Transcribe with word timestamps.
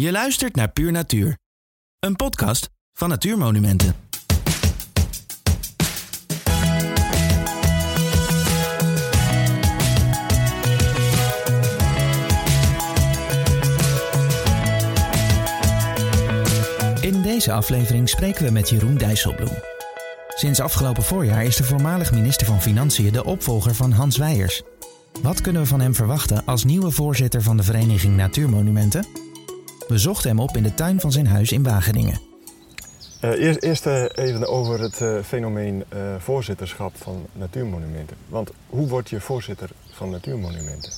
Je 0.00 0.12
luistert 0.12 0.54
naar 0.54 0.68
Puur 0.68 0.92
Natuur, 0.92 1.38
een 1.98 2.16
podcast 2.16 2.70
van 2.92 3.08
Natuurmonumenten. 3.08 3.94
In 17.00 17.22
deze 17.22 17.52
aflevering 17.52 18.08
spreken 18.08 18.44
we 18.44 18.50
met 18.50 18.68
Jeroen 18.68 18.96
Dijsselbloem. 18.96 19.62
Sinds 20.28 20.60
afgelopen 20.60 21.02
voorjaar 21.02 21.44
is 21.44 21.56
de 21.56 21.64
voormalig 21.64 22.12
minister 22.12 22.46
van 22.46 22.60
Financiën 22.60 23.12
de 23.12 23.24
opvolger 23.24 23.74
van 23.74 23.92
Hans 23.92 24.16
Weijers. 24.16 24.62
Wat 25.22 25.40
kunnen 25.40 25.62
we 25.62 25.68
van 25.68 25.80
hem 25.80 25.94
verwachten 25.94 26.44
als 26.44 26.64
nieuwe 26.64 26.90
voorzitter 26.90 27.42
van 27.42 27.56
de 27.56 27.62
Vereniging 27.62 28.16
Natuurmonumenten? 28.16 29.29
We 29.90 29.98
zochten 29.98 30.30
hem 30.30 30.40
op 30.40 30.56
in 30.56 30.62
de 30.62 30.74
tuin 30.74 31.00
van 31.00 31.12
zijn 31.12 31.26
huis 31.26 31.52
in 31.52 31.62
Wageningen. 31.62 32.20
Uh, 33.24 33.30
eerst 33.30 33.62
eerst 33.62 33.86
uh, 33.86 34.04
even 34.14 34.48
over 34.48 34.80
het 34.80 35.00
uh, 35.00 35.22
fenomeen 35.22 35.84
voorzitterschap 36.18 36.96
van 36.96 37.26
natuurmonumenten. 37.32 38.16
Want 38.28 38.50
hoe 38.66 38.88
word 38.88 39.10
je 39.10 39.20
voorzitter 39.20 39.70
van 39.90 40.10
natuurmonumenten? 40.10 40.92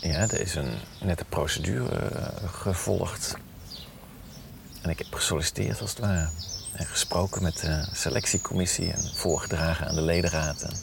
Ja, 0.00 0.18
er 0.18 0.40
is 0.40 0.54
een 0.54 0.70
nette 1.02 1.24
procedure 1.24 1.88
gevolgd. 2.46 3.36
En 4.82 4.90
ik 4.90 4.98
heb 4.98 5.14
gesolliciteerd 5.14 5.80
als 5.80 5.90
het 5.90 5.98
ware. 5.98 6.28
En 6.72 6.86
gesproken 6.86 7.42
met 7.42 7.60
de 7.60 7.88
selectiecommissie 7.92 8.92
en 8.92 9.02
voorgedragen 9.14 9.88
aan 9.88 9.94
de 9.94 10.02
ledenraad. 10.02 10.62
En 10.62 10.74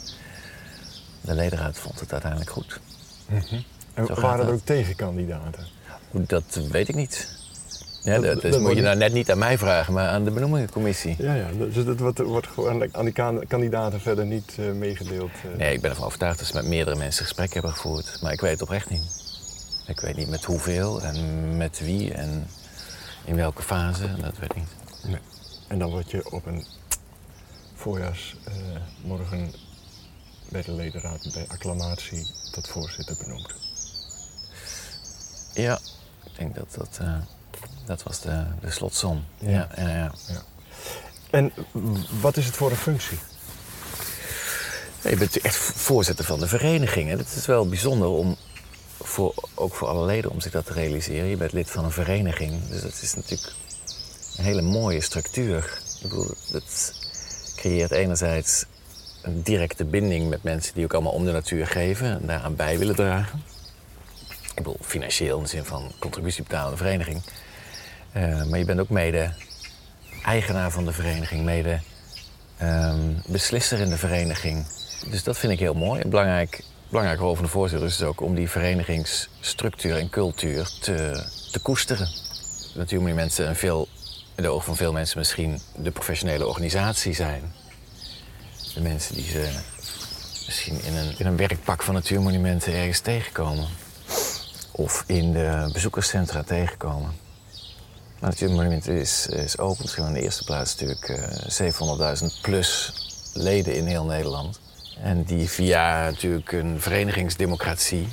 de 1.21 1.33
ledenraad 1.33 1.79
vond 1.79 1.99
het 1.99 2.11
uiteindelijk 2.11 2.51
goed. 2.51 2.79
Mm 3.29 3.41
-hmm. 3.49 3.63
En 3.93 4.21
waren 4.21 4.47
er 4.47 4.53
ook 4.53 4.65
tegenkandidaten? 4.65 5.76
Dat 6.25 6.59
weet 6.71 6.87
ik 6.87 6.95
niet. 6.95 7.35
Ja, 8.03 8.19
dat, 8.19 8.59
moet 8.59 8.75
je 8.75 8.81
nou 8.81 8.97
net 8.97 9.13
niet 9.13 9.31
aan 9.31 9.37
mij 9.37 9.57
vragen, 9.57 9.93
maar 9.93 10.09
aan 10.09 10.23
de 10.23 10.31
benoemingencommissie. 10.31 11.15
Ja, 11.17 11.33
ja 11.33 11.47
dus 11.51 11.85
dat 11.85 11.99
wordt, 11.99 12.19
wordt 12.19 12.47
gewoon 12.47 12.95
aan 12.95 13.05
die 13.05 13.13
kandidaten 13.47 14.01
verder 14.01 14.25
niet 14.25 14.55
uh, 14.59 14.71
meegedeeld? 14.71 15.31
Uh. 15.45 15.57
Nee, 15.57 15.73
ik 15.73 15.81
ben 15.81 15.89
ervan 15.89 16.05
overtuigd 16.05 16.39
dat 16.39 16.47
ze 16.47 16.53
met 16.53 16.65
meerdere 16.65 16.97
mensen 16.97 17.25
gesprek 17.25 17.53
hebben 17.53 17.71
gevoerd. 17.71 18.21
Maar 18.21 18.33
ik 18.33 18.41
weet 18.41 18.51
het 18.51 18.61
oprecht 18.61 18.89
niet. 18.89 19.03
Ik 19.87 19.99
weet 19.99 20.15
niet 20.15 20.29
met 20.29 20.43
hoeveel 20.43 21.01
en 21.01 21.57
met 21.57 21.79
wie 21.79 22.13
en 22.13 22.47
in 23.25 23.35
welke 23.35 23.61
fase, 23.61 24.15
dat 24.21 24.37
weet 24.37 24.49
ik 24.49 24.55
niet. 24.55 24.75
Nee. 25.03 25.19
En 25.67 25.79
dan 25.79 25.89
word 25.89 26.11
je 26.11 26.31
op 26.31 26.45
een 26.45 26.65
voorjaarsmorgen 27.75 29.39
uh, 29.39 29.47
bij 30.49 30.61
de 30.61 30.71
ledenraad 30.71 31.29
bij 31.33 31.45
acclamatie 31.47 32.27
tot 32.51 32.67
voorzitter 32.67 33.15
benoemd. 33.17 33.53
Ja, 35.53 35.79
ik 36.37 36.43
denk 36.43 36.55
dat 36.55 36.73
dat, 36.77 36.99
uh, 37.01 37.17
dat 37.85 38.03
was 38.03 38.21
de, 38.21 38.43
de 38.61 38.71
slotsom. 38.71 39.25
Ja. 39.37 39.49
Ja, 39.49 39.69
ja, 39.75 39.87
ja. 39.87 40.11
ja. 40.27 40.41
En 41.29 41.53
wat 42.21 42.37
is 42.37 42.45
het 42.45 42.55
voor 42.55 42.69
een 42.69 42.77
functie? 42.77 43.17
Ja, 45.01 45.09
je 45.09 45.15
bent 45.15 45.41
echt 45.41 45.55
voorzitter 45.55 46.25
van 46.25 46.39
de 46.39 46.47
vereniging. 46.47 47.09
Het 47.09 47.35
is 47.35 47.45
wel 47.45 47.69
bijzonder 47.69 48.07
om, 48.07 48.35
voor, 48.99 49.33
ook 49.55 49.73
voor 49.73 49.87
alle 49.87 50.05
leden, 50.05 50.31
om 50.31 50.41
zich 50.41 50.51
dat 50.51 50.65
te 50.65 50.73
realiseren. 50.73 51.29
Je 51.29 51.37
bent 51.37 51.51
lid 51.51 51.71
van 51.71 51.83
een 51.85 51.91
vereniging, 51.91 52.67
dus 52.67 52.81
dat 52.81 52.99
is 53.01 53.13
natuurlijk 53.13 53.53
een 54.37 54.43
hele 54.43 54.61
mooie 54.61 55.01
structuur. 55.01 55.79
Ik 55.95 56.01
bedoel, 56.01 56.31
dat 56.51 56.93
creëert 57.55 57.91
enerzijds 57.91 58.65
een 59.21 59.41
directe 59.41 59.85
binding 59.85 60.29
met 60.29 60.43
mensen 60.43 60.73
die 60.73 60.83
ook 60.83 60.93
allemaal 60.93 61.11
om 61.11 61.25
de 61.25 61.31
natuur 61.31 61.67
geven 61.67 62.07
en 62.07 62.25
daaraan 62.25 62.55
bij 62.55 62.77
willen 62.77 62.95
dragen. 62.95 63.43
Ik 64.57 64.63
bedoel, 64.63 64.79
financieel 64.81 65.37
in 65.37 65.43
de 65.43 65.49
zin 65.49 65.65
van 65.65 65.91
contributie 65.99 66.43
betalende 66.43 66.77
vereniging. 66.77 67.21
Uh, 68.13 68.43
maar 68.45 68.59
je 68.59 68.65
bent 68.65 68.79
ook 68.79 68.89
mede 68.89 69.33
eigenaar 70.23 70.71
van 70.71 70.85
de 70.85 70.93
vereniging, 70.93 71.43
mede 71.43 71.79
um, 72.61 73.21
beslisser 73.27 73.79
in 73.79 73.89
de 73.89 73.97
vereniging. 73.97 74.65
Dus 75.09 75.23
dat 75.23 75.37
vind 75.37 75.53
ik 75.53 75.59
heel 75.59 75.73
mooi. 75.73 76.01
Een 76.01 76.09
belangrijk, 76.09 76.63
belangrijk 76.89 77.19
rol 77.19 77.35
van 77.35 77.43
de 77.43 77.49
voorzitter 77.49 77.87
is 77.87 78.03
ook 78.03 78.21
om 78.21 78.35
die 78.35 78.49
verenigingsstructuur 78.49 79.97
en 79.97 80.09
cultuur 80.09 80.69
te, 80.81 81.25
te 81.51 81.59
koesteren. 81.59 82.09
Natuurmonumenten 82.75 83.47
en 83.47 83.55
veel, 83.55 83.87
in 84.35 84.43
de 84.43 84.49
ogen 84.49 84.65
van 84.65 84.75
veel 84.75 84.91
mensen 84.91 85.17
misschien 85.17 85.61
de 85.75 85.91
professionele 85.91 86.47
organisatie 86.47 87.13
zijn. 87.13 87.53
De 88.73 88.81
mensen 88.81 89.15
die 89.15 89.27
ze 89.27 89.49
misschien 90.45 90.81
in 90.83 90.95
een, 90.95 91.15
in 91.17 91.25
een 91.25 91.37
werkpak 91.37 91.83
van 91.83 91.93
natuurmonumenten 91.93 92.73
ergens 92.73 92.99
tegenkomen 92.99 93.67
of 94.77 95.03
in 95.07 95.33
de 95.33 95.69
bezoekerscentra 95.73 96.43
tegenkomen. 96.43 97.11
Maar 98.19 98.29
Natuurmonument 98.29 98.87
is, 98.87 99.27
is 99.27 99.57
open. 99.57 99.85
In 100.07 100.13
de 100.13 100.21
eerste 100.21 100.43
plaats 100.43 100.75
natuurlijk 100.75 101.09
uh, 101.09 102.19
700.000 102.21 102.41
plus 102.41 102.93
leden 103.33 103.75
in 103.75 103.85
heel 103.85 104.05
Nederland. 104.05 104.59
En 105.03 105.23
die 105.23 105.49
via 105.49 106.09
natuurlijk 106.09 106.51
een 106.51 106.81
verenigingsdemocratie 106.81 108.07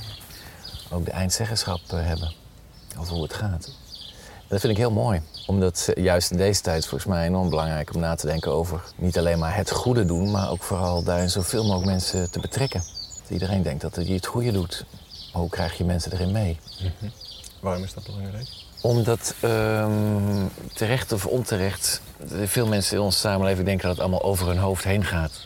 ook 0.90 1.04
de 1.04 1.10
eindzeggenschap 1.10 1.80
uh, 1.94 2.06
hebben 2.06 2.32
over 2.98 3.12
hoe 3.12 3.22
het 3.22 3.34
gaat. 3.34 3.70
Dat 4.48 4.60
vind 4.60 4.72
ik 4.72 4.78
heel 4.78 4.90
mooi. 4.90 5.20
Omdat 5.46 5.88
juist 5.94 6.30
in 6.30 6.36
deze 6.36 6.60
tijd 6.60 6.86
volgens 6.86 7.10
mij 7.10 7.26
enorm 7.26 7.48
belangrijk 7.48 7.94
om 7.94 8.00
na 8.00 8.14
te 8.14 8.26
denken 8.26 8.52
over 8.52 8.80
niet 8.96 9.18
alleen 9.18 9.38
maar 9.38 9.56
het 9.56 9.70
goede 9.70 10.04
doen, 10.04 10.30
maar 10.30 10.50
ook 10.50 10.62
vooral 10.62 11.02
daarin 11.02 11.30
zoveel 11.30 11.62
mogelijk 11.62 11.86
mensen 11.86 12.30
te 12.30 12.40
betrekken. 12.40 12.80
Dat 13.22 13.30
iedereen 13.30 13.62
denkt 13.62 13.80
dat 13.80 13.96
hij 13.96 14.04
het 14.04 14.26
goede 14.26 14.52
doet. 14.52 14.84
Maar 15.34 15.42
hoe 15.42 15.52
krijg 15.52 15.78
je 15.78 15.84
mensen 15.84 16.12
erin 16.12 16.32
mee? 16.32 16.58
Mm 16.80 16.92
-hmm. 16.98 17.12
Waarom 17.60 17.82
is 17.82 17.94
dat 17.94 18.04
belangrijk? 18.04 18.48
Omdat 18.80 19.34
um, 19.42 20.50
terecht 20.72 21.12
of 21.12 21.26
onterecht 21.26 22.00
veel 22.44 22.66
mensen 22.66 22.96
in 22.96 23.02
onze 23.02 23.18
samenleving 23.18 23.66
denken 23.66 23.86
dat 23.86 23.96
het 23.96 24.00
allemaal 24.00 24.22
over 24.22 24.46
hun 24.46 24.58
hoofd 24.58 24.84
heen 24.84 25.04
gaat. 25.04 25.40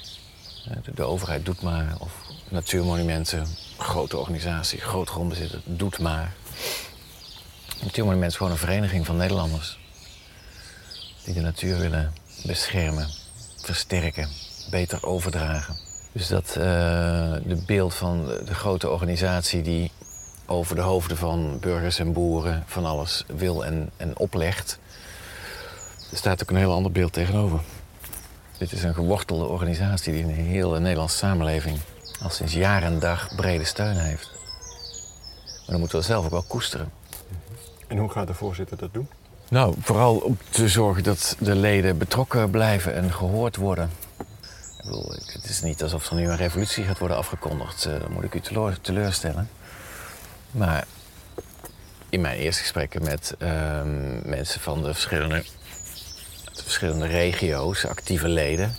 De, 0.85 0.95
de 0.95 1.03
overheid 1.03 1.45
doet 1.45 1.63
maar, 1.63 1.97
of 1.99 2.13
natuurmonumenten, 2.49 3.47
grote 3.79 4.17
organisatie, 4.17 4.81
groot 4.81 5.09
grondbezitter, 5.09 5.61
doet 5.65 5.99
maar. 5.99 6.33
Natuurmonument 7.83 8.31
is 8.31 8.37
gewoon 8.37 8.53
een 8.53 8.59
vereniging 8.59 9.07
van 9.07 9.17
Nederlanders 9.17 9.79
die 11.25 11.35
de 11.35 11.41
natuur 11.41 11.79
willen 11.79 12.13
beschermen, 12.45 13.09
versterken, 13.57 14.29
beter 14.71 15.07
overdragen. 15.07 15.88
Dus 16.13 16.29
dat 16.29 16.49
uh, 16.49 16.65
de 17.45 17.63
beeld 17.67 17.95
van 17.95 18.27
de, 18.27 18.43
de, 18.45 18.55
grote 18.55 18.91
organisatie 18.91 19.63
die 19.63 19.91
over 20.47 20.75
de 20.75 20.81
hoofden 20.81 21.17
van 21.17 21.59
burgers 21.61 21.99
en 21.99 22.13
boeren 22.13 22.63
van 22.67 22.85
alles 22.85 23.25
wil 23.27 23.65
en, 23.65 23.91
en 23.97 24.19
oplegt, 24.19 24.79
er 26.11 26.17
staat 26.17 26.43
ook 26.43 26.51
een 26.51 26.57
heel 26.57 26.73
ander 26.73 26.93
beeld 26.93 27.13
tegenover. 27.13 27.61
Dit 28.59 28.73
is 28.73 28.83
een 28.83 28.95
gewortelde 28.95 29.45
organisatie 29.45 30.13
die 30.13 30.23
in 30.23 30.29
de 30.29 30.33
hele 30.33 30.81
Nederlandse 30.81 31.17
samenleving 31.17 31.79
al 32.23 32.31
sinds 32.31 32.53
jaar 32.53 32.83
en 32.83 32.99
dag 32.99 33.29
brede 33.37 33.65
steun 33.65 33.97
heeft. 33.97 34.31
Maar 35.45 35.67
dan 35.67 35.79
moeten 35.79 35.99
we 35.99 36.05
zelf 36.05 36.25
ook 36.25 36.31
wel 36.31 36.45
koesteren. 36.49 36.93
En 37.87 37.99
hoe 37.99 38.11
gaat 38.11 38.27
de 38.27 38.35
voorzitter 38.35 38.77
dat 38.77 38.93
doen? 38.93 39.09
Nou, 39.49 39.75
vooral 39.81 40.17
om 40.17 40.39
te 40.51 40.69
zorgen 40.69 41.03
dat 41.03 41.37
de 41.39 41.55
leden 41.55 41.99
betrokken 41.99 42.51
blijven 42.51 42.95
en 42.95 43.13
gehoord 43.13 43.57
worden. 43.57 43.91
Bedoel, 44.89 45.13
het 45.33 45.45
is 45.45 45.63
niet 45.63 45.83
alsof 45.83 46.11
er 46.11 46.17
nu 46.17 46.29
een 46.29 46.37
revolutie 46.37 46.85
gaat 46.85 46.99
worden 46.99 47.17
afgekondigd. 47.17 47.87
Uh, 47.87 48.01
dan 48.01 48.13
moet 48.13 48.25
ik 48.25 48.35
u 48.35 48.41
teleur, 48.41 48.81
teleurstellen. 48.81 49.51
Maar 50.51 50.87
in 52.09 52.21
mijn 52.21 52.39
eerste 52.39 52.63
gesprekken 52.63 53.03
met 53.03 53.35
uh, 53.39 53.83
mensen 54.25 54.61
van 54.61 54.83
de 54.83 54.93
verschillende, 54.93 55.45
de 56.55 56.63
verschillende 56.63 57.07
regio's, 57.07 57.85
actieve 57.85 58.29
leden... 58.29 58.77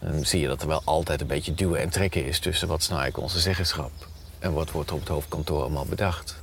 dan 0.00 0.24
zie 0.24 0.40
je 0.40 0.48
dat 0.48 0.62
er 0.62 0.68
wel 0.68 0.82
altijd 0.84 1.20
een 1.20 1.26
beetje 1.26 1.54
duwen 1.54 1.80
en 1.80 1.90
trekken 1.90 2.24
is... 2.24 2.38
tussen 2.38 2.68
wat 2.68 2.80
is 2.80 2.88
nou 2.88 3.12
onze 3.14 3.40
zeggenschap... 3.40 3.92
en 4.38 4.52
wat 4.52 4.70
wordt 4.70 4.88
er 4.88 4.94
op 4.94 5.00
het 5.00 5.10
hoofdkantoor 5.10 5.60
allemaal 5.60 5.86
bedacht. 5.86 6.36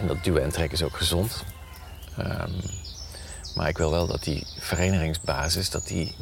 En 0.00 0.06
dat 0.06 0.24
duwen 0.24 0.42
en 0.42 0.50
trekken 0.50 0.78
is 0.78 0.84
ook 0.84 0.96
gezond. 0.96 1.44
Um, 2.18 2.60
maar 3.54 3.68
ik 3.68 3.78
wil 3.78 3.90
wel 3.90 4.06
dat 4.06 4.22
die 4.22 4.46
verenigingsbasis... 4.58 5.70
dat 5.70 5.86
die 5.86 6.14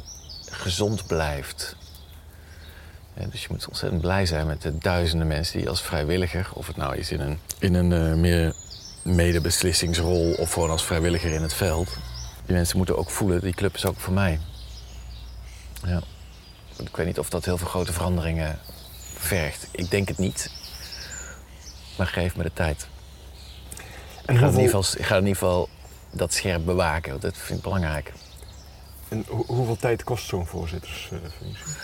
gezond 0.51 1.07
blijft. 1.07 1.77
Dus 3.15 3.43
je 3.43 3.49
moet 3.51 3.69
ontzettend 3.69 4.01
blij 4.01 4.27
zijn 4.27 4.47
met 4.47 4.63
de 4.63 4.79
duizenden 4.79 5.27
mensen 5.27 5.59
die 5.59 5.69
als 5.69 5.83
vrijwilliger, 5.83 6.49
of 6.55 6.67
het 6.67 6.77
nou 6.77 6.97
is 6.97 7.11
in 7.11 7.21
een, 7.21 7.39
in 7.59 7.75
een 7.75 7.91
uh, 7.91 8.15
meer 8.15 8.55
medebeslissingsrol 9.03 10.33
of 10.33 10.53
gewoon 10.53 10.71
als 10.71 10.85
vrijwilliger 10.85 11.33
in 11.33 11.43
het 11.43 11.55
veld, 11.55 11.89
die 12.47 12.55
mensen 12.55 12.77
moeten 12.77 12.99
ook 12.99 13.11
voelen, 13.11 13.41
die 13.41 13.55
club 13.55 13.75
is 13.75 13.87
ook 13.87 14.01
voor 14.01 14.13
mij. 14.13 14.41
Ja. 15.85 16.01
Ik 16.77 16.97
weet 16.97 17.07
niet 17.07 17.19
of 17.19 17.31
dat 17.31 17.45
heel 17.45 17.59
veel 17.59 17.69
grote 17.69 17.93
veranderingen 17.93 18.59
vergt. 19.15 19.67
Ik 19.71 19.91
denk 19.91 20.09
het 20.09 20.19
niet. 20.19 20.51
Maar 21.97 22.07
geef 22.07 22.37
me 22.37 22.43
de 22.43 22.53
tijd. 22.53 22.87
En 24.25 24.35
ik, 24.35 24.41
ga 24.41 24.45
hoeveel... 24.45 24.61
in 24.61 24.67
ieder 24.67 24.85
geval, 24.85 25.01
ik 25.01 25.07
ga 25.07 25.15
in 25.15 25.27
ieder 25.27 25.37
geval 25.37 25.69
dat 26.11 26.35
scherp 26.35 26.65
bewaken, 26.65 27.11
want 27.11 27.23
dat 27.23 27.37
vind 27.37 27.59
ik 27.59 27.65
belangrijk. 27.65 28.13
En 29.09 29.25
ho 29.29 29.45
hoeveel 29.47 29.77
tijd 29.77 30.05
kost 30.05 30.27
zo'n 30.27 30.47
voorzittersfunctie? 30.47 31.75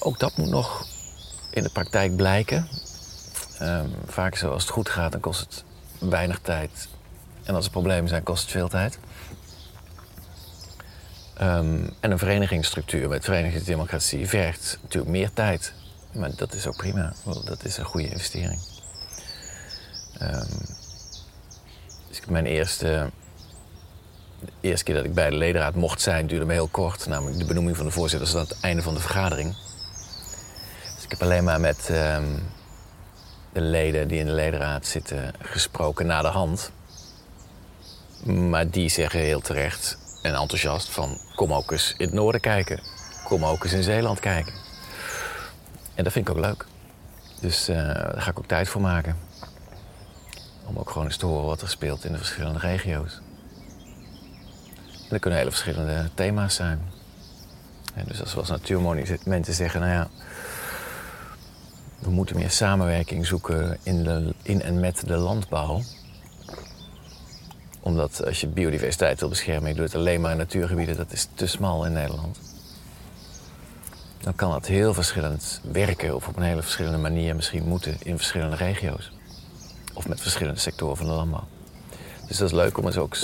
Ook 0.00 0.18
dat 0.18 0.36
moet 0.36 0.48
nog 0.48 0.86
in 1.50 1.62
de 1.62 1.70
praktijk 1.70 2.16
blijken. 2.16 2.68
Um, 3.62 3.94
vaak 4.06 4.36
zoals 4.36 4.62
het 4.62 4.72
goed 4.72 4.88
gaat, 4.88 5.12
dan 5.12 5.20
kost 5.20 5.40
het 5.40 5.64
weinig 6.10 6.38
tijd 6.42 6.88
En 7.42 7.54
als 7.54 7.64
er 7.64 7.70
problemen 7.70 8.08
zijn, 8.08 8.22
kost 8.22 8.42
het 8.42 8.50
veel 8.50 8.68
tijd. 8.68 8.98
Ehm, 11.34 11.88
en 12.00 12.10
een 12.10 12.18
verenigingsstructuur 12.18 13.08
met 13.08 13.24
verenigingsdemocratie 13.24 14.28
vergt 14.28 14.78
natuurlijk 14.82 15.12
meer 15.12 15.32
tijd. 15.32 15.72
Maar 16.12 16.30
dat 16.36 16.54
is 16.54 16.66
ook 16.66 16.76
prima. 16.76 17.12
Dat 17.44 17.64
is 17.64 17.76
een 17.76 17.84
goede 17.84 18.08
investering. 18.08 18.60
Um, 20.22 20.46
dus 22.08 22.20
mijn 22.28 22.46
eerste, 22.46 23.10
de 24.40 24.50
eerste 24.60 24.84
keer 24.84 24.94
dat 24.94 25.04
ik 25.04 25.14
bij 25.14 25.30
de 25.30 25.36
ledenraad 25.36 25.74
mocht 25.74 26.00
zijn, 26.00 26.26
duurde 26.26 26.44
me 26.44 26.52
heel 26.52 26.68
kort. 26.68 27.06
Namelijk 27.06 27.38
de 27.38 27.44
benoeming 27.44 27.76
van 27.76 27.86
de 27.86 27.92
voorzitter 27.92 28.36
aan 28.36 28.44
het 28.44 28.60
einde 28.60 28.82
van 28.82 28.94
de 28.94 29.00
vergadering. 29.00 29.54
Ik 31.10 31.18
heb 31.18 31.28
alleen 31.28 31.44
maar 31.44 31.60
met 31.60 31.88
ehm, 31.90 32.24
de 33.52 33.60
leden 33.60 34.08
die 34.08 34.18
in 34.18 34.26
de 34.26 34.32
ledenraad 34.32 34.86
zitten 34.86 35.32
gesproken 35.38 36.06
na 36.06 36.22
de 36.22 36.28
hand. 36.28 36.70
Maar 38.24 38.70
die 38.70 38.88
zeggen 38.88 39.20
heel 39.20 39.40
terecht 39.40 39.98
en 40.22 40.34
enthousiast 40.34 40.88
van 40.88 41.18
kom 41.34 41.52
ook 41.52 41.70
eens 41.70 41.94
in 41.96 42.04
het 42.04 42.14
noorden 42.14 42.40
kijken. 42.40 42.80
Kom 43.24 43.44
ook 43.44 43.64
eens 43.64 43.72
in 43.72 43.82
Zeeland 43.82 44.20
kijken. 44.20 44.52
En 45.94 46.04
dat 46.04 46.12
vind 46.12 46.28
ik 46.28 46.34
ook 46.34 46.44
leuk. 46.44 46.66
Dus 47.40 47.68
uh, 47.68 47.76
daar 47.76 48.22
ga 48.22 48.30
ik 48.30 48.38
ook 48.38 48.46
tijd 48.46 48.68
voor 48.68 48.80
maken. 48.80 49.16
Om 50.66 50.78
ook 50.78 50.90
gewoon 50.90 51.06
eens 51.06 51.16
te 51.16 51.26
horen 51.26 51.46
wat 51.46 51.62
er 51.62 51.68
speelt 51.68 52.04
in 52.04 52.12
de 52.12 52.18
verschillende 52.18 52.58
regio's. 52.58 53.20
En 55.08 55.10
er 55.10 55.18
kunnen 55.18 55.38
hele 55.38 55.50
verschillende 55.50 56.10
thema's 56.14 56.54
zijn. 56.54 56.90
En 57.94 58.04
dus 58.08 58.20
als 58.20 58.32
we 58.32 58.40
als 58.40 58.48
natuurmonumenten 58.48 59.54
zeggen, 59.54 59.80
nou 59.80 59.92
ja, 59.92 60.08
we 62.00 62.10
moeten 62.10 62.36
meer 62.36 62.50
samenwerking 62.50 63.26
zoeken 63.26 63.78
in, 63.82 64.02
de, 64.02 64.34
in 64.42 64.62
en 64.62 64.80
met 64.80 65.06
de 65.06 65.16
landbouw. 65.16 65.80
Omdat 67.80 68.26
als 68.26 68.40
je 68.40 68.46
biodiversiteit 68.46 69.20
wil 69.20 69.28
beschermen, 69.28 69.68
je 69.68 69.74
doet 69.74 69.84
het 69.84 69.94
alleen 69.94 70.20
maar 70.20 70.30
in 70.30 70.36
natuurgebieden, 70.36 70.96
dat 70.96 71.12
is 71.12 71.28
te 71.34 71.46
smal 71.46 71.84
in 71.86 71.92
Nederland. 71.92 72.40
Dan 74.20 74.34
kan 74.34 74.50
dat 74.50 74.66
heel 74.66 74.94
verschillend 74.94 75.60
werken 75.72 76.14
of 76.14 76.28
op 76.28 76.36
een 76.36 76.42
hele 76.42 76.62
verschillende 76.62 76.98
manier 76.98 77.34
misschien 77.34 77.68
moeten 77.68 77.96
in 78.02 78.16
verschillende 78.16 78.56
regio's. 78.56 79.12
Of 79.94 80.08
met 80.08 80.20
verschillende 80.20 80.60
sectoren 80.60 80.96
van 80.96 81.06
de 81.06 81.12
landbouw. 81.12 81.46
Dus 82.26 82.38
dat 82.38 82.48
is 82.48 82.54
leuk 82.54 82.78
om 82.78 82.86
eens 82.86 82.96
ook 82.96 83.16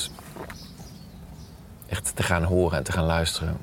echt 1.87 2.17
te 2.17 2.23
gaan 2.23 2.43
horen 2.43 2.79
en 2.79 2.85
te 2.85 2.93
gaan 2.93 3.05
luisteren. 3.05 3.57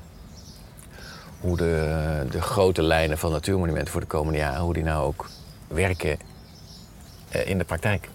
Hoe 1.44 1.56
de, 1.56 2.26
de 2.30 2.40
grote 2.40 2.82
lijnen 2.82 3.18
van 3.18 3.30
natuurmonumenten 3.30 3.92
voor 3.92 4.00
de 4.00 4.06
komende 4.06 4.38
jaren, 4.38 4.60
hoe 4.60 4.74
die 4.74 4.82
nou 4.82 5.04
ook 5.04 5.28
werken 5.68 6.18
eh, 7.28 7.48
in 7.48 7.58
de 7.58 7.64
praktijk. 7.64 8.08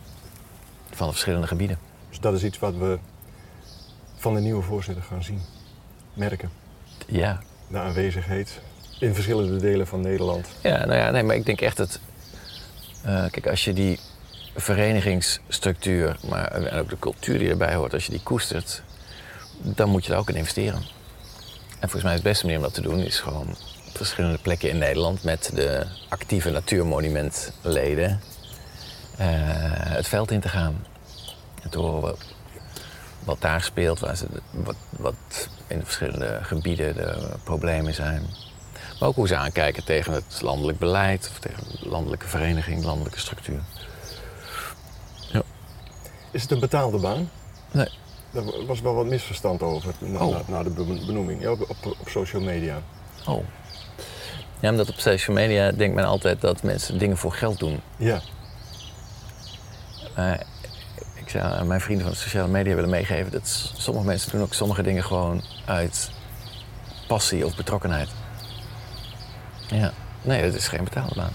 Van 0.90 1.06
de 1.06 1.12
verschillende 1.12 1.48
gebieden. 1.48 1.78
Dus 2.10 2.20
dat 2.20 2.34
is 2.34 2.44
iets 2.44 2.60
wat 2.60 2.76
we 2.76 2.98
van 4.16 4.34
de 4.34 4.40
nieuwe 4.40 4.62
voorzitter 4.62 5.04
gaan 5.04 5.24
zien, 5.24 5.42
merken. 6.14 6.50
Ja. 7.06 7.40
De 7.68 7.78
aanwezigheid 7.78 8.62
in 9.00 9.14
verschillende 9.14 9.58
delen 9.58 9.88
van 9.88 10.02
Nederland. 10.02 10.48
Ja, 10.64 10.86
nou 10.86 10.98
ja, 11.00 11.12
nee, 11.12 11.24
maar 11.24 11.36
ik 11.36 11.46
denk 11.46 11.62
echt 11.62 11.78
dat. 11.78 12.00
Uh, 13.06 13.30
kijk, 13.30 13.48
als 13.48 13.64
je 13.64 13.74
die 13.74 14.00
verenigingsstructuur, 14.56 16.18
maar 16.30 16.52
en 16.52 16.80
ook 16.80 16.90
de 16.90 17.00
cultuur 17.00 17.40
die 17.40 17.50
erbij 17.50 17.76
hoort, 17.76 17.94
als 17.94 18.06
je 18.06 18.12
die 18.12 18.24
koestert, 18.24 18.84
dan 19.62 19.90
moet 19.90 20.04
je 20.04 20.10
daar 20.10 20.20
ook 20.20 20.30
in 20.30 20.36
investeren. 20.36 20.82
En 21.80 21.90
volgens 21.90 22.04
mij 22.04 22.12
is 22.12 22.20
het 22.20 22.28
beste 22.28 22.46
manier 22.46 22.60
om 22.60 22.66
dat 22.66 22.74
te 22.74 22.82
doen, 22.82 23.00
is 23.00 23.20
gewoon 23.20 23.48
op 23.88 23.98
verschillende 23.98 24.38
plekken 24.38 24.70
in 24.70 24.78
Nederland 24.78 25.24
met 25.24 25.52
de 25.54 25.86
actieve 26.10 26.50
natuurmonumentleden 26.50 28.22
uh, 29.20 29.26
het 29.72 30.08
veld 30.08 30.32
in 30.32 30.40
te 30.40 30.50
gaan. 30.50 30.86
En 31.62 31.70
te 31.70 31.80
horen 31.80 32.02
wat, 32.02 32.18
wat 33.24 33.42
daar 33.42 33.62
speelt, 33.62 34.00
waar 34.00 34.16
ze, 34.16 34.26
wat, 34.52 34.76
wat 34.90 35.50
in 35.68 35.80
de 35.80 35.86
verschillende 35.86 36.40
gebieden 36.42 36.96
de 36.96 37.30
problemen 37.44 37.94
zijn. 37.94 38.22
Maar 39.00 39.10
ook 39.10 39.16
hoe 39.16 39.28
ze 39.28 39.36
aankijken 39.36 39.84
tegen 39.84 40.14
het 40.14 40.42
landelijk 40.42 40.80
beleid, 40.80 41.30
of 41.32 41.40
tegen 41.40 41.64
de 41.64 41.90
landelijke 41.90 42.28
vereniging, 42.28 42.84
landelijke 42.84 43.20
structuur. 43.20 43.62
Ja. 45.32 45.42
Is 46.32 46.42
het 46.42 46.52
een 46.52 46.60
betaalde 46.60 46.98
baan? 46.98 47.30
Nee. 47.72 47.90
Er 48.34 48.66
was 48.66 48.82
wel 48.82 48.94
wat 48.94 49.06
misverstand 49.06 49.62
over 49.62 49.94
na, 50.00 50.26
oh. 50.26 50.48
na, 50.48 50.64
de 50.64 50.70
benoeming 51.06 51.42
ja, 51.42 51.52
op, 51.52 51.70
op, 51.70 52.10
social 52.10 52.42
media. 52.42 52.82
Oh. 53.28 53.44
Ja, 54.60 54.70
omdat 54.70 54.90
op 54.90 55.00
social 55.00 55.36
media 55.36 55.72
denkt 55.72 55.96
men 55.96 56.06
altijd 56.06 56.42
dat 56.42 56.64
mensen 56.64 56.98
dingen 56.98 57.18
voor 57.18 57.34
geld 57.34 57.60
doen. 57.60 57.82
Ja. 57.98 58.22
Uh, 60.18 60.34
ik 61.14 61.30
zou 61.30 61.44
aan 61.44 61.68
mijn 61.68 61.82
vrienden 61.82 62.06
van 62.06 62.14
de 62.14 62.20
sociale 62.22 62.48
media 62.48 62.76
willen 62.76 62.90
meegeven 62.90 63.32
dat 63.32 63.72
sommige 63.78 64.06
mensen 64.06 64.32
doen 64.32 64.42
ook 64.42 64.54
sommige 64.54 64.84
dingen 64.84 65.04
gewoon 65.04 65.44
uit 65.66 66.12
passie 67.08 67.46
of 67.46 67.56
betrokkenheid. 67.56 68.10
Ja, 69.68 69.92
nee, 70.22 70.42
dat 70.44 70.54
is 70.54 70.68
geen 70.68 70.84
betaalde 70.84 71.16
baan. 71.16 71.34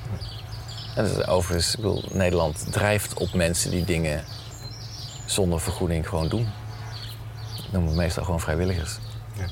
En 0.96 1.04
dat 1.04 1.18
is 1.18 1.26
overigens, 1.26 1.74
ik 1.74 1.80
bedoel, 1.80 2.04
Nederland 2.12 2.72
drijft 2.72 3.14
op 3.14 3.32
mensen 3.32 3.70
die 3.70 3.84
dingen 3.84 4.24
zonder 5.26 5.60
vergoeding 5.60 6.08
gewoon 6.08 6.28
doen. 6.28 6.48
Noemen 7.74 7.92
we 7.92 7.96
meestal 7.96 8.24
gewoon 8.24 8.40
vrijwilligers. 8.40 8.98
Ja. 9.32 9.46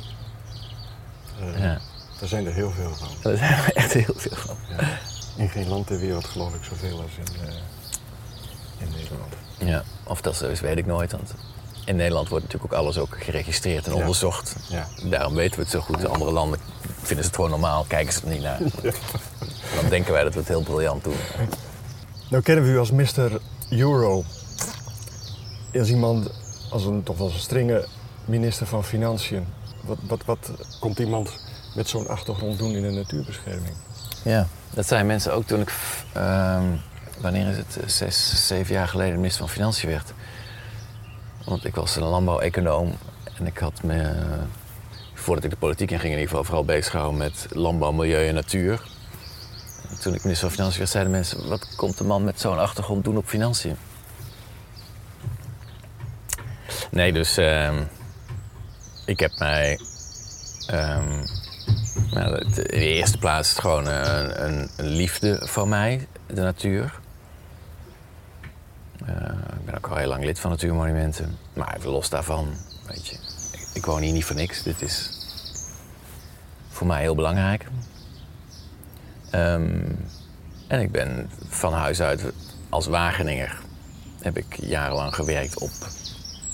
Uh, 1.40 1.58
ja. 1.58 1.78
Daar 2.20 2.28
zijn 2.28 2.46
er 2.46 2.52
heel 2.52 2.70
veel 2.70 2.94
van. 2.94 3.08
Daar 3.22 3.36
zijn 3.36 3.52
er 3.52 3.72
echt 3.74 3.92
heel 3.92 4.14
veel 4.16 4.36
van. 4.36 4.56
Ja. 4.68 4.98
In 5.36 5.48
geen 5.48 5.68
land 5.68 5.86
ter 5.86 5.98
wereld 5.98 6.24
geloof 6.24 6.54
ik 6.54 6.64
zoveel 6.64 7.02
als 7.02 7.10
in, 7.16 7.48
uh, 7.48 7.54
in 8.78 8.88
Nederland. 8.96 9.34
Ja, 9.58 9.82
of 10.04 10.20
dat 10.20 10.36
zo 10.36 10.48
is, 10.48 10.60
weet 10.60 10.78
ik 10.78 10.86
nooit. 10.86 11.12
Want 11.12 11.34
in 11.84 11.96
Nederland 11.96 12.28
wordt 12.28 12.44
natuurlijk 12.44 12.72
ook 12.72 12.78
alles 12.78 12.98
ook 12.98 13.16
geregistreerd 13.22 13.86
en 13.86 13.92
onderzocht. 13.92 14.56
Ja. 14.68 14.86
Daarom 15.04 15.34
weten 15.34 15.56
we 15.56 15.62
het 15.62 15.70
zo 15.70 15.80
goed. 15.80 16.00
In 16.00 16.08
andere 16.08 16.32
landen 16.32 16.60
vinden 16.84 17.24
ze 17.24 17.30
het 17.30 17.34
gewoon 17.34 17.50
normaal, 17.50 17.84
kijken 17.88 18.12
ze 18.12 18.20
er 18.22 18.28
niet 18.28 18.42
naar. 18.42 18.58
Dan 19.80 19.88
denken 19.88 20.12
wij 20.12 20.24
dat 20.24 20.32
we 20.32 20.38
het 20.38 20.48
heel 20.48 20.62
briljant 20.62 21.04
doen. 21.04 21.16
Nou 22.28 22.42
kennen 22.42 22.64
we 22.64 22.70
u 22.70 22.78
als 22.78 22.90
Mr. 22.90 23.40
Euro. 23.70 24.24
Als 25.74 25.88
iemand, 25.88 26.30
als 26.70 26.84
een 26.84 27.02
toch 27.02 27.16
wel 27.16 27.26
een 27.26 27.38
strenge 27.38 27.88
minister 28.24 28.66
van 28.66 28.84
Financiën. 28.84 29.46
Wat, 29.80 29.98
wat, 30.06 30.24
wat 30.24 30.50
komt 30.80 30.98
iemand 30.98 31.40
met 31.74 31.88
zo'n 31.88 32.08
achtergrond 32.08 32.58
doen 32.58 32.74
in 32.74 32.82
de 32.82 32.90
natuurbescherming? 32.90 33.74
Ja, 34.24 34.46
dat 34.70 34.86
zijn 34.86 35.06
mensen 35.06 35.34
ook 35.34 35.46
toen 35.46 35.60
ik, 35.60 35.72
uh, 36.16 36.62
wanneer 37.20 37.46
is 37.46 37.56
het, 37.56 37.78
zes, 37.86 38.46
zeven 38.46 38.74
jaar 38.74 38.88
geleden 38.88 39.16
minister 39.16 39.40
van 39.40 39.48
Financiën 39.48 39.88
werd. 39.88 40.12
Want 41.44 41.64
ik 41.64 41.74
was 41.74 41.96
een 41.96 42.02
landbouweconoom 42.02 42.94
en 43.38 43.46
ik 43.46 43.58
had 43.58 43.82
me, 43.82 44.12
voordat 45.14 45.44
ik 45.44 45.50
de 45.50 45.56
politiek 45.56 45.90
in 45.90 46.00
ging, 46.00 46.12
in 46.12 46.18
ieder 46.18 46.28
geval 46.28 46.44
vooral 46.44 46.64
bezig 46.64 46.90
gehouden 46.90 47.18
met 47.18 47.46
landbouw, 47.50 47.92
milieu 47.92 48.28
en 48.28 48.34
natuur. 48.34 48.82
En 49.90 50.00
toen 50.00 50.14
ik 50.14 50.22
minister 50.22 50.48
van 50.48 50.56
Financiën 50.56 50.78
werd, 50.78 50.90
zeiden 50.90 51.12
mensen: 51.12 51.48
wat 51.48 51.74
komt 51.76 51.98
de 51.98 52.04
man 52.04 52.24
met 52.24 52.40
zo'n 52.40 52.58
achtergrond 52.58 53.04
doen 53.04 53.16
op 53.16 53.26
financiën? 53.26 53.76
Nee, 56.90 57.12
dus 57.12 57.38
uh, 57.38 57.70
ik 59.04 59.20
heb 59.20 59.38
mij. 59.38 59.78
Um, 60.70 61.24
nou, 62.10 62.38
in 62.38 62.50
de 62.50 62.68
eerste 62.68 63.18
plaats 63.18 63.52
gewoon 63.58 63.86
een, 63.86 64.44
een, 64.44 64.70
een 64.76 64.88
liefde 64.88 65.40
van 65.44 65.68
mij, 65.68 66.08
de 66.26 66.40
natuur. 66.40 67.00
Uh, 69.08 69.16
ik 69.58 69.64
ben 69.64 69.74
ook 69.76 69.86
al 69.86 69.96
heel 69.96 70.08
lang 70.08 70.24
lid 70.24 70.40
van 70.40 70.50
Natuurmonumenten. 70.50 71.38
Maar 71.52 71.76
even 71.76 71.90
los 71.90 72.08
daarvan, 72.08 72.54
weet 72.86 73.06
je, 73.06 73.16
ik, 73.74 73.86
woon 73.86 74.02
hier 74.02 74.12
niet 74.12 74.24
voor 74.24 74.36
niks. 74.36 74.62
Dit 74.62 74.82
is 74.82 75.10
voor 76.68 76.86
mij 76.86 77.00
heel 77.00 77.14
belangrijk. 77.14 77.66
Um, 79.34 79.98
en 80.66 80.80
ik 80.80 80.92
ben 80.92 81.30
van 81.48 81.72
huis 81.72 82.00
uit 82.00 82.24
als 82.68 82.86
Wageninger 82.86 83.60
heb 84.20 84.36
ik 84.36 84.56
jarenlang 84.60 85.14
gewerkt 85.14 85.58
op 85.58 85.70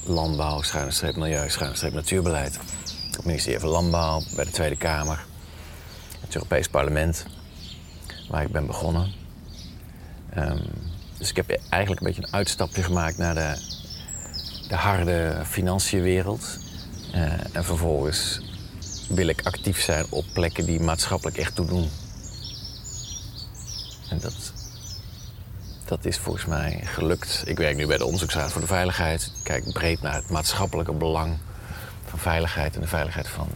landbouw, 0.08 0.62
schuine 0.62 0.90
streep 0.90 1.16
milieu, 1.16 1.50
schuine 1.50 1.76
streep 1.76 1.92
natuurbeleid. 1.92 2.58
Het 3.10 3.24
ministerie 3.24 3.60
van 3.60 3.68
Landbouw, 3.68 4.22
bij 4.34 4.44
de 4.44 4.50
Tweede 4.50 4.76
Kamer, 4.76 5.24
het 6.20 6.34
Europees 6.34 6.68
Parlement, 6.68 7.24
waar 8.28 8.42
ik 8.42 8.52
ben 8.52 8.66
begonnen. 8.66 9.12
Um, 10.36 10.60
dus 11.18 11.30
ik 11.30 11.36
heb 11.36 11.60
eigenlijk 11.68 12.00
een 12.00 12.06
beetje 12.06 12.22
een 12.22 12.32
uitstapje 12.32 12.82
gemaakt 12.82 13.16
naar 13.16 13.34
de, 13.34 13.56
de 14.68 14.74
harde 14.74 15.42
financiënwereld. 15.46 16.58
Uh, 17.14 17.32
en 17.52 17.64
vervolgens 17.64 18.40
wil 19.08 19.26
ik 19.26 19.40
actief 19.42 19.80
zijn 19.80 20.06
op 20.08 20.24
plekken 20.32 20.66
die 20.66 20.80
maatschappelijk 20.80 21.36
echt 21.36 21.54
toe 21.54 21.66
doen. 21.66 21.90
En 24.08 24.18
dat, 24.18 24.52
dat 25.88 26.04
is 26.04 26.18
volgens 26.18 26.47
mij 26.47 26.80
gelukt. 26.85 27.42
Ik 27.47 27.59
werk 27.59 27.76
nu 27.76 27.87
bij 27.87 27.97
de 27.97 28.04
Onderzoeksraad 28.04 28.52
voor 28.52 28.61
de 28.61 28.66
Veiligheid. 28.66 29.23
Ik 29.23 29.45
kijk 29.45 29.73
breed 29.73 30.02
naar 30.02 30.14
het 30.14 30.30
maatschappelijke 30.30 30.92
belang 30.92 31.37
van 32.07 32.18
veiligheid 32.18 32.75
en 32.75 32.80
de 32.80 32.87
veiligheid 32.87 33.28
van 33.28 33.49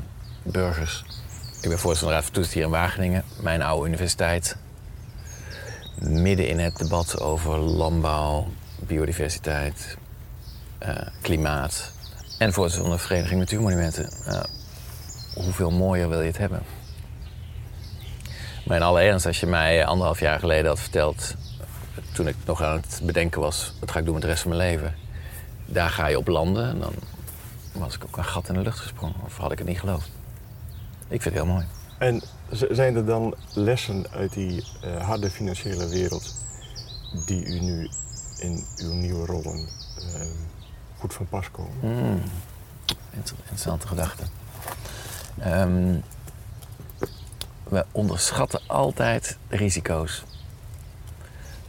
burgers. 0.42 1.04
Ik 1.60 1.68
ben 1.68 1.78
voorzitter 1.78 1.98
van 1.98 2.08
de 2.08 2.14
Raad 2.14 2.24
van 2.24 2.32
Toezicht 2.32 2.54
hier 2.54 2.64
in 2.64 2.70
Wageningen, 2.70 3.24
mijn 3.40 3.62
oude 3.62 3.86
universiteit 3.86 4.56
midden 6.00 6.48
in 6.48 6.58
het 6.58 6.76
debat 6.76 7.20
over 7.20 7.58
landbouw, 7.58 8.46
biodiversiteit, 8.78 9.96
eh, 10.78 10.96
klimaat 11.20 11.92
en 12.38 12.52
voorzitter 12.52 12.88
van 12.88 12.96
de 12.96 13.02
Vereniging 13.02 13.40
Natuurmonumenten. 13.40 14.12
Uh, 14.28 14.40
hoeveel 15.34 15.70
mooier 15.70 16.08
wil 16.08 16.20
je 16.20 16.26
het 16.26 16.38
hebben? 16.38 16.62
Maar 18.64 18.76
in 18.76 18.82
alle 18.82 19.00
ernst, 19.00 19.26
als 19.26 19.40
je 19.40 19.46
mij 19.46 19.84
anderhalf 19.84 20.20
jaar 20.20 20.38
geleden 20.38 20.66
had 20.66 20.80
verteld, 20.80 21.34
toen 22.12 22.28
ik 22.28 22.36
nog 22.44 22.62
aan 22.62 22.76
het 22.76 23.00
bedenken 23.02 23.40
was, 23.40 23.72
wat 23.80 23.90
ga 23.90 23.98
ik 23.98 24.04
doen 24.04 24.14
met 24.14 24.22
de 24.22 24.28
rest 24.28 24.42
van 24.42 24.56
mijn 24.56 24.70
leven? 24.70 24.94
Daar 25.66 25.90
ga 25.90 26.06
je 26.06 26.18
op 26.18 26.26
landen, 26.26 26.68
en 26.68 26.78
dan 26.78 26.94
was 27.72 27.94
ik 27.94 28.04
ook 28.04 28.16
een 28.16 28.24
gat 28.24 28.48
in 28.48 28.54
de 28.54 28.60
lucht 28.60 28.78
gesprongen. 28.78 29.16
Of 29.24 29.36
had 29.36 29.52
ik 29.52 29.58
het 29.58 29.66
niet 29.66 29.80
geloofd. 29.80 30.10
Ik 31.08 31.22
vind 31.22 31.34
het 31.34 31.44
heel 31.44 31.52
mooi. 31.52 31.66
En 31.98 32.22
zijn 32.70 32.96
er 32.96 33.06
dan 33.06 33.34
lessen 33.54 34.06
uit 34.10 34.32
die 34.32 34.64
uh, 34.84 35.04
harde 35.06 35.30
financiële 35.30 35.88
wereld 35.88 36.34
die 37.26 37.44
u 37.46 37.60
nu 37.60 37.90
in 38.38 38.64
uw 38.76 38.92
nieuwe 38.92 39.26
rollen 39.26 39.68
uh, 39.98 40.26
goed 40.98 41.14
van 41.14 41.26
pas 41.26 41.50
komen? 41.50 41.72
Mm. 41.80 42.22
Interessante 43.10 43.86
gedachte. 43.86 44.22
Um, 45.46 46.02
we 47.68 47.84
onderschatten 47.92 48.60
altijd 48.66 49.36
de 49.48 49.56
risico's. 49.56 50.24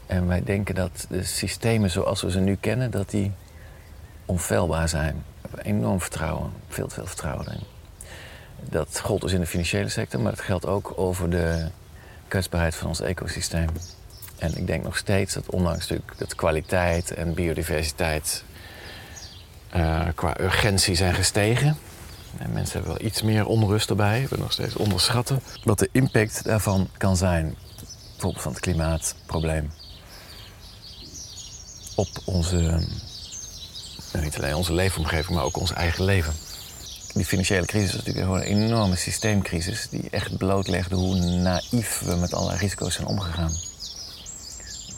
En 0.06 0.28
wij 0.28 0.44
denken 0.44 0.76
dat 0.76 1.06
de 1.10 1.24
systemen 1.24 1.90
zoals 1.90 2.22
we 2.22 2.32
ze 2.32 2.40
nu 2.40 2.56
kennen, 2.56 2.92
dat 2.92 3.10
die 3.10 3.32
onfeilbaar 4.26 4.90
zijn. 4.90 5.24
We 5.42 5.48
hebben 5.48 5.66
enorm 5.66 6.02
vertrouwen, 6.02 6.52
veel 6.68 6.88
te 6.88 6.94
veel 6.94 7.06
vertrouwen 7.06 7.48
erin. 7.48 7.64
Dat 8.70 9.00
gold 9.00 9.22
dus 9.22 9.32
in 9.32 9.40
de 9.40 9.46
financiële 9.46 9.90
sector, 9.90 10.20
maar 10.20 10.32
het 10.32 10.42
geldt 10.42 10.66
ook 10.66 10.94
over 10.96 11.30
de 11.30 11.68
kwetsbaarheid 12.28 12.76
van 12.76 12.88
ons 12.88 13.02
ecosysteem. 13.02 13.70
En 14.38 14.58
ik 14.58 14.68
denk 14.68 14.84
nog 14.84 14.98
steeds 14.98 15.34
dat 15.34 15.50
ondanks 15.50 15.80
natuurlijk 15.80 16.18
dat 16.18 16.36
kwaliteit 16.36 17.14
en 17.14 17.34
biodiversiteit 17.34 18.44
uh, 19.76 20.08
qua 20.16 20.40
urgentie 20.40 20.96
zijn 20.96 21.14
gestegen. 21.14 21.78
En 22.38 22.54
mensen 22.54 22.74
hebben 22.74 22.98
wel 22.98 23.08
iets 23.08 23.22
meer 23.22 23.46
onrust 23.46 23.90
erbij. 23.90 24.28
We 24.30 24.38
nog 24.38 24.52
steeds 24.52 24.76
onderschatten 24.76 25.40
wat 25.64 25.80
de 25.80 25.90
impact 25.92 26.44
daarvan 26.44 26.90
kan 26.98 27.18
zijn. 27.18 27.56
Bijvoorbeeld 28.12 28.44
van 28.44 28.52
het 28.52 28.62
klimaatprobleem. 28.62 29.72
Op 31.96 32.08
onze, 32.26 32.88
niet 34.22 34.38
alleen 34.38 34.56
onze 34.56 34.74
leefomgeving, 34.74 35.36
maar 35.36 35.44
ook 35.44 35.58
ons 35.58 35.74
eigen 35.74 36.06
leven. 36.06 36.34
Die 37.14 37.26
financiële 37.26 37.66
crisis 37.66 37.90
is 37.90 37.96
natuurlijk 37.96 38.26
gewoon 38.26 38.42
een 38.42 38.64
enorme 38.64 38.96
systeemcrisis 38.96 39.88
die 39.90 40.10
echt 40.10 40.38
blootlegde 40.38 40.96
hoe 40.96 41.16
naïef 41.16 42.00
we 42.00 42.16
met 42.16 42.34
allerlei 42.34 42.60
risico's 42.60 42.94
zijn 42.94 43.08
omgegaan. 43.08 43.54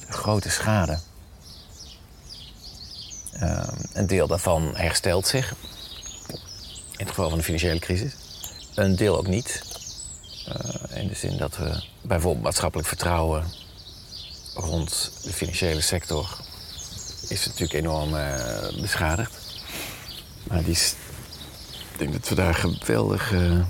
Grote 0.09 0.49
schade. 0.49 0.99
Uh, 3.41 3.67
een 3.93 4.07
deel 4.07 4.27
daarvan 4.27 4.75
herstelt 4.75 5.27
zich, 5.27 5.55
in 6.91 7.05
het 7.05 7.09
geval 7.09 7.29
van 7.29 7.37
de 7.37 7.43
financiële 7.43 7.79
crisis. 7.79 8.13
Een 8.75 8.95
deel 8.95 9.17
ook 9.17 9.27
niet. 9.27 9.63
Uh, 10.47 10.97
in 10.97 11.07
de 11.07 11.15
zin 11.15 11.37
dat 11.37 11.57
we 11.57 11.83
bijvoorbeeld 12.01 12.43
maatschappelijk 12.43 12.87
vertrouwen 12.87 13.45
rond 14.53 15.11
de 15.23 15.33
financiële 15.33 15.81
sector 15.81 16.37
is 17.29 17.46
natuurlijk 17.46 17.74
enorm 17.74 18.13
uh, 18.13 18.82
beschadigd. 18.82 19.34
Maar 20.48 20.63
die 20.63 20.72
is, 20.72 20.96
ik 21.94 22.00
denk 22.00 22.13
dat 22.13 22.29
we 22.29 22.36
daar 22.36 22.55
geweldig, 22.55 23.32
uh, 23.32 23.65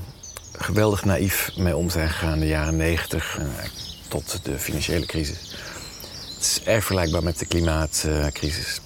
geweldig 0.51 1.05
naïef 1.05 1.51
mee 1.57 1.75
om 1.75 1.89
zijn 1.89 2.09
gegaan 2.09 2.33
in 2.33 2.39
de 2.39 2.47
jaren 2.47 2.75
90 2.75 3.39
tot 4.07 4.39
de 4.43 4.59
financiële 4.59 5.05
crisis. 5.05 5.55
Het 6.35 6.43
is 6.43 6.61
erg 6.63 6.85
vergelijkbaar 6.85 7.23
met 7.23 7.39
de 7.39 7.45
klimaatcrisis. 7.45 8.79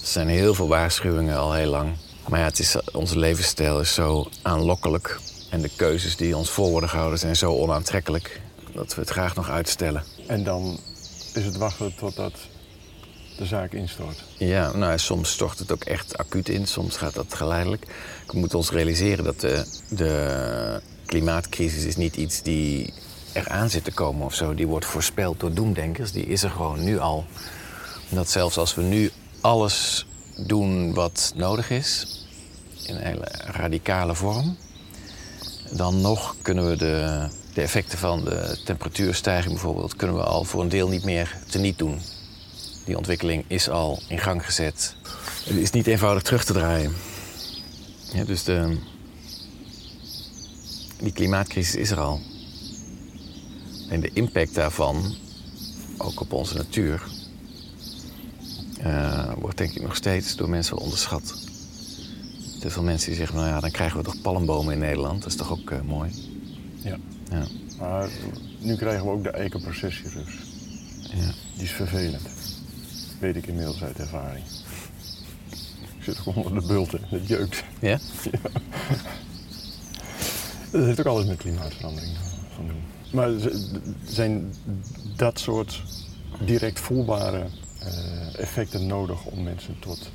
Er 0.00 0.06
zijn 0.08 0.28
heel 0.28 0.54
veel 0.54 0.68
waarschuwingen 0.68 1.36
al 1.36 1.52
heel 1.52 1.70
lang. 1.70 1.96
Maar 2.28 2.38
ja, 2.38 2.46
het 2.46 2.58
is, 2.58 2.76
onze 2.92 3.18
levensstijl 3.18 3.80
is 3.80 3.94
zo 3.94 4.28
aanlokkelijk. 4.42 5.20
En 5.50 5.60
de 5.60 5.70
keuzes 5.76 6.16
die 6.16 6.36
ons 6.36 6.50
voor 6.50 6.70
worden 6.70 6.88
gehouden 6.88 7.18
zijn 7.18 7.36
zo 7.36 7.52
onaantrekkelijk. 7.52 8.40
Dat 8.72 8.94
we 8.94 9.00
het 9.00 9.10
graag 9.10 9.34
nog 9.34 9.50
uitstellen. 9.50 10.04
En 10.26 10.44
dan 10.44 10.80
is 11.34 11.44
het 11.44 11.56
wachten 11.56 11.94
totdat 11.94 12.32
de 13.36 13.46
zaak 13.46 13.72
instort. 13.72 14.24
Ja, 14.36 14.76
nou, 14.76 14.98
soms 14.98 15.30
stort 15.30 15.58
het 15.58 15.72
ook 15.72 15.84
echt 15.84 16.18
acuut 16.18 16.48
in. 16.48 16.66
Soms 16.66 16.96
gaat 16.96 17.14
dat 17.14 17.34
geleidelijk. 17.34 17.86
We 18.26 18.38
moeten 18.38 18.58
ons 18.58 18.70
realiseren 18.70 19.24
dat 19.24 19.40
de, 19.40 19.64
de 19.88 20.80
klimaatcrisis 21.06 21.84
is 21.84 21.96
niet 21.96 22.16
iets 22.16 22.42
die 22.42 22.92
eraan 23.32 23.70
zit 23.70 23.84
te 23.84 23.92
komen 23.92 24.26
of 24.26 24.34
zo. 24.34 24.54
Die 24.54 24.66
wordt 24.66 24.86
voorspeld 24.86 25.40
door 25.40 25.52
doemdenkers. 25.52 26.12
Die 26.12 26.26
is 26.26 26.42
er 26.42 26.50
gewoon 26.50 26.84
nu 26.84 26.98
al. 26.98 27.24
Dat 28.08 28.30
zelfs 28.30 28.56
als 28.56 28.74
we 28.74 28.82
nu 28.82 29.10
alles 29.40 30.06
doen 30.36 30.94
wat 30.94 31.32
nodig 31.36 31.70
is, 31.70 32.06
in 32.86 32.94
een 32.94 33.02
hele 33.02 33.28
radicale 33.46 34.14
vorm, 34.14 34.56
dan 35.70 36.00
nog 36.00 36.36
kunnen 36.42 36.68
we 36.68 36.76
de, 36.76 37.26
de 37.54 37.62
effecten 37.62 37.98
van 37.98 38.24
de 38.24 38.58
temperatuurstijging 38.64 39.52
bijvoorbeeld, 39.52 39.96
kunnen 39.96 40.16
we 40.16 40.22
al 40.22 40.44
voor 40.44 40.62
een 40.62 40.68
deel 40.68 40.88
niet 40.88 41.04
meer 41.04 41.36
teniet 41.50 41.78
doen. 41.78 42.00
Die 42.84 42.96
ontwikkeling 42.96 43.44
is 43.46 43.68
al 43.68 44.02
in 44.08 44.18
gang 44.18 44.44
gezet. 44.44 44.96
Het 45.44 45.56
is 45.56 45.70
niet 45.70 45.86
eenvoudig 45.86 46.22
terug 46.22 46.44
te 46.44 46.52
draaien. 46.52 46.92
Ja, 48.12 48.24
dus 48.24 48.44
de, 48.44 48.78
die 50.98 51.12
klimaatcrisis 51.12 51.74
is 51.74 51.90
er 51.90 51.98
al. 51.98 52.20
En 53.88 54.00
de 54.00 54.10
impact 54.12 54.54
daarvan, 54.54 55.14
ook 55.98 56.20
op 56.20 56.32
onze 56.32 56.54
natuur, 56.54 57.02
uh, 58.86 59.32
wordt 59.38 59.58
denk 59.58 59.72
ik 59.72 59.82
nog 59.82 59.96
steeds 59.96 60.36
door 60.36 60.48
mensen 60.48 60.76
onderschat. 60.76 61.34
Te 62.60 62.70
veel 62.70 62.82
mensen 62.82 63.08
die 63.08 63.18
zeggen, 63.18 63.36
nou 63.36 63.48
ja, 63.48 63.60
dan 63.60 63.70
krijgen 63.70 63.98
we 63.98 64.04
toch 64.04 64.20
palmbomen 64.20 64.72
in 64.72 64.78
Nederland. 64.78 65.22
Dat 65.22 65.30
is 65.30 65.36
toch 65.36 65.50
ook 65.50 65.70
uh, 65.70 65.80
mooi? 65.80 66.10
Ja. 66.82 66.96
ja. 67.30 67.46
Maar 67.78 68.08
nu 68.58 68.76
krijgen 68.76 69.04
we 69.04 69.10
ook 69.10 69.22
de 69.22 69.30
eikenprocessierus. 69.30 70.32
Ja. 71.00 71.32
Die 71.54 71.62
is 71.62 71.70
vervelend. 71.70 72.41
Weet 73.22 73.36
ik 73.36 73.46
inmiddels 73.46 73.82
uit 73.82 73.98
ervaring. 73.98 74.44
Ik 75.98 76.04
zit 76.04 76.20
ook 76.24 76.36
onder 76.36 76.54
de 76.54 76.66
bulten, 76.66 77.00
het 77.04 77.28
jeukt. 77.28 77.64
Ja? 77.80 77.98
ja. 78.32 78.38
Dat 80.70 80.84
heeft 80.84 81.00
ook 81.00 81.06
alles 81.06 81.24
met 81.24 81.36
klimaatverandering 81.36 82.16
van 82.54 82.66
doen. 82.66 82.82
Maar 83.10 83.30
zijn 84.04 84.54
dat 85.16 85.38
soort 85.38 85.82
direct 86.44 86.80
voelbare 86.80 87.46
uh, 87.82 88.38
effecten 88.38 88.86
nodig 88.86 89.24
om 89.24 89.42
mensen 89.42 89.78
tot 89.78 90.10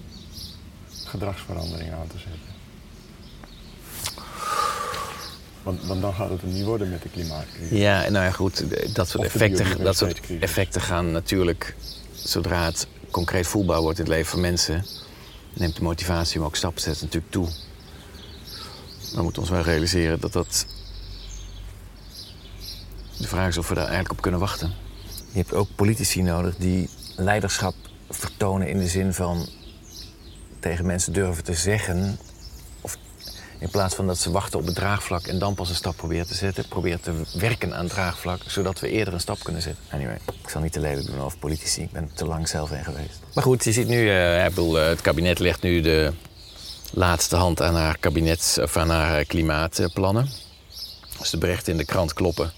gedragsverandering 1.03 1.91
aan 1.91 2.07
te 2.07 2.17
zetten. 2.17 2.55
Want, 5.63 5.85
want, 5.85 6.01
dan 6.01 6.13
gaat 6.13 6.29
het 6.29 6.41
er 6.41 6.47
niet 6.47 6.65
worden 6.65 6.89
met 6.89 7.01
de 7.01 7.09
klimaatcrisis. 7.09 7.79
Ja, 7.79 8.09
nou 8.09 8.25
ja, 8.25 8.31
goed. 8.31 8.63
Dat 8.95 9.09
soort, 9.09 9.23
effecten, 9.23 9.83
dat 9.83 9.97
soort 9.97 10.21
effecten 10.39 10.81
gaan 10.81 11.11
natuurlijk, 11.11 11.75
zodra 12.13 12.65
het 12.65 12.87
concreet 13.17 13.47
voelbaar 13.47 13.81
wordt 13.81 13.99
in 13.99 14.05
het 14.05 14.13
leven 14.13 14.31
van 14.31 14.41
mensen, 14.41 14.85
neemt 15.53 15.75
de 15.75 15.83
motivatie 15.83 16.39
om 16.39 16.45
ook 16.45 16.55
stappen 16.55 16.81
te 16.81 16.87
zetten 16.87 17.05
natuurlijk 17.05 17.31
toe. 17.31 17.47
We 19.15 19.21
moeten 19.21 19.41
ons 19.41 19.51
wel 19.51 19.61
realiseren 19.61 20.19
dat 20.19 20.33
dat. 20.33 20.65
De 23.17 23.27
vraag 23.27 23.47
is 23.47 23.57
of 23.57 23.67
we 23.67 23.73
daar 23.73 23.83
eigenlijk 23.83 24.13
op 24.13 24.21
kunnen 24.21 24.39
wachten. 24.39 24.73
Je 25.31 25.37
hebt 25.37 25.53
ook 25.53 25.67
politici 25.75 26.21
nodig 26.21 26.55
die 26.55 26.89
leiderschap 27.15 27.75
vertonen 28.09 28.69
in 28.69 28.77
de 28.77 28.87
zin 28.87 29.13
van 29.13 29.49
tegen 30.59 30.85
mensen 30.85 31.13
durven 31.13 31.43
te 31.43 31.53
zeggen. 31.53 32.19
In 33.59 33.69
plaats 33.69 33.95
van 33.95 34.07
dat 34.07 34.17
ze 34.17 34.31
wachten 34.31 34.59
op 34.59 34.65
het 34.65 34.75
draagvlak 34.75 35.27
en 35.27 35.39
dan 35.39 35.53
pas 35.53 35.69
een 35.69 35.75
stap 35.75 35.95
proberen 35.95 36.27
te 36.27 36.33
zetten, 36.33 36.67
proberen 36.67 37.01
te 37.01 37.11
werken 37.33 37.75
aan 37.75 37.83
het 37.83 37.93
draagvlak, 37.93 38.39
zodat 38.45 38.79
we 38.79 38.89
eerder 38.89 39.13
een 39.13 39.19
stap 39.19 39.43
kunnen 39.43 39.61
zetten. 39.61 39.83
Anyway, 39.91 40.19
ik 40.43 40.49
zal 40.49 40.61
niet 40.61 40.71
te 40.71 40.79
lelijk 40.79 41.07
doen 41.07 41.21
over 41.21 41.37
politici, 41.37 41.81
ik 41.81 41.91
ben 41.91 42.11
te 42.13 42.25
lang 42.25 42.47
zelf 42.47 42.71
in 42.71 42.83
geweest. 42.83 43.19
Maar 43.33 43.43
goed, 43.43 43.63
je 43.63 43.71
ziet 43.71 43.87
nu, 43.87 44.05
bedoel, 44.49 44.79
uh, 44.79 44.87
het 44.87 45.01
kabinet 45.01 45.39
legt 45.39 45.61
nu 45.61 45.81
de 45.81 46.13
laatste 46.91 47.35
hand 47.35 47.61
aan 47.61 47.75
haar 47.75 47.97
kabinets, 47.97 48.57
of 48.57 48.77
aan 48.77 48.89
haar 48.89 49.25
klimaatplannen. 49.25 50.29
Als 51.19 51.29
de 51.29 51.37
berichten 51.37 51.71
in 51.71 51.77
de 51.77 51.85
krant 51.85 52.13
kloppen, 52.13 52.51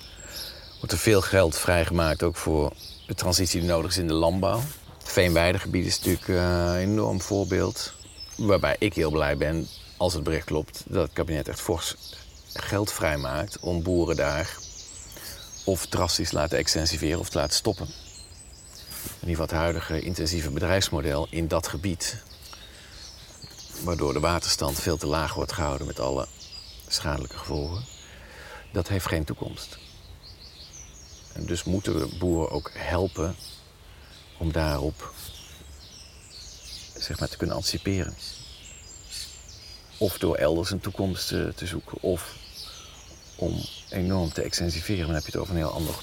wordt 0.78 0.92
er 0.92 1.00
veel 1.00 1.22
geld 1.22 1.58
vrijgemaakt 1.58 2.24
ook 2.24 2.36
voor 2.36 2.74
de 3.08 3.16
transitie 3.16 3.60
die 3.60 3.70
nodig 3.70 3.92
is 3.92 3.98
in 3.98 4.08
de 4.08 4.14
landbouw. 4.14 4.62
Veenweidegebied 5.04 5.86
is 5.86 5.98
natuurlijk 5.98 6.28
een 6.28 6.76
enorm 6.76 7.22
voorbeeld. 7.22 7.94
Waarbij 8.36 8.76
ik 8.80 8.94
heel 8.94 9.12
blij 9.12 9.38
ben, 9.38 9.68
als 10.00 10.14
het 10.14 10.24
bericht 10.24 10.46
klopt, 10.46 10.84
dat 10.88 11.04
het 11.04 11.14
kabinet 11.14 11.48
echt 11.48 11.62
fors 11.62 11.96
geld 12.54 12.92
vrijmaakt 12.92 13.60
om 13.60 13.84
boeren 13.84 14.16
daar 14.16 14.58
of 15.64 15.86
drastisch 15.86 16.32
laten 16.32 16.58
extensiveren 16.58 17.20
of 17.20 17.30
te 17.30 17.38
laten 17.38 17.56
stoppen. 17.56 17.86
In 17.86 19.28
ieder 19.28 19.30
geval 19.30 19.46
het 19.46 19.52
huidige 19.52 20.02
intensieve 20.02 20.52
bedrijfsmodel 20.52 21.28
in 21.30 21.48
dat 21.48 21.68
gebied. 21.68 22.24
Waardoor 23.84 24.14
de 24.14 24.20
waterstand 24.20 24.80
veel 24.80 24.98
te 24.98 25.08
laag 25.08 25.34
wordt 25.34 25.52
gehouden 25.52 25.88
met 25.88 26.00
alle 26.00 26.28
schadelijke 26.88 27.38
gevolgen. 27.38 27.84
Dat 28.72 28.88
heeft 28.88 29.08
geen 29.08 29.24
toekomst. 29.24 29.78
En 31.34 31.46
dus 31.46 31.64
moeten 31.64 32.00
we 32.00 32.18
boeren 32.18 32.52
ook 32.52 32.72
helpen 32.74 33.36
om 34.38 34.52
daarop 34.52 35.14
zeg 36.98 37.20
maar, 37.20 37.30
te 37.30 37.38
kunnen 37.38 37.56
anticiperen. 37.56 38.16
Of 40.00 40.18
door 40.18 40.36
elders 40.36 40.72
een 40.72 40.80
toekomst 40.80 41.32
eh, 41.32 41.48
te 41.56 41.66
zoeken. 41.66 41.98
Of 42.02 42.36
om 43.36 43.54
enorm 43.90 44.34
te 44.34 44.42
extensiveren. 44.42 45.06
Dan 45.06 45.14
heb 45.16 45.24
je 45.26 45.32
het 45.32 45.42
over 45.42 45.54
een 45.54 45.60
heel 45.60 45.72
ander 45.72 45.96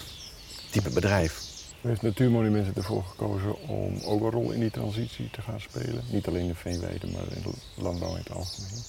type 0.71 0.91
bedrijf. 0.91 1.41
Heeft 1.81 2.03
Natuurmonumenten 2.03 2.75
ervoor 2.77 3.05
gekozen 3.05 3.61
om 3.69 4.01
ook 4.05 4.21
een 4.23 4.31
rol 4.31 4.51
in 4.51 4.61
die 4.61 4.71
transitie 4.71 5.31
te 5.31 5.43
gaan 5.43 5.61
spelen. 5.61 6.03
Niet 6.11 6.27
alleen 6.27 6.41
in 6.41 6.49
de 6.49 6.55
veenweide, 6.55 7.07
maar 7.07 7.23
in 7.31 7.43
de 7.43 7.83
landbouw 7.83 8.11
in 8.11 8.17
het 8.17 8.31
algemeen. 8.31 8.85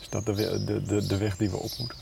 Is 0.00 0.08
dat 0.08 0.26
de, 0.26 0.64
de, 0.64 0.82
de, 0.82 1.06
de 1.06 1.16
weg 1.16 1.36
die 1.36 1.50
we 1.50 1.56
op 1.56 1.70
moeten? 1.78 1.98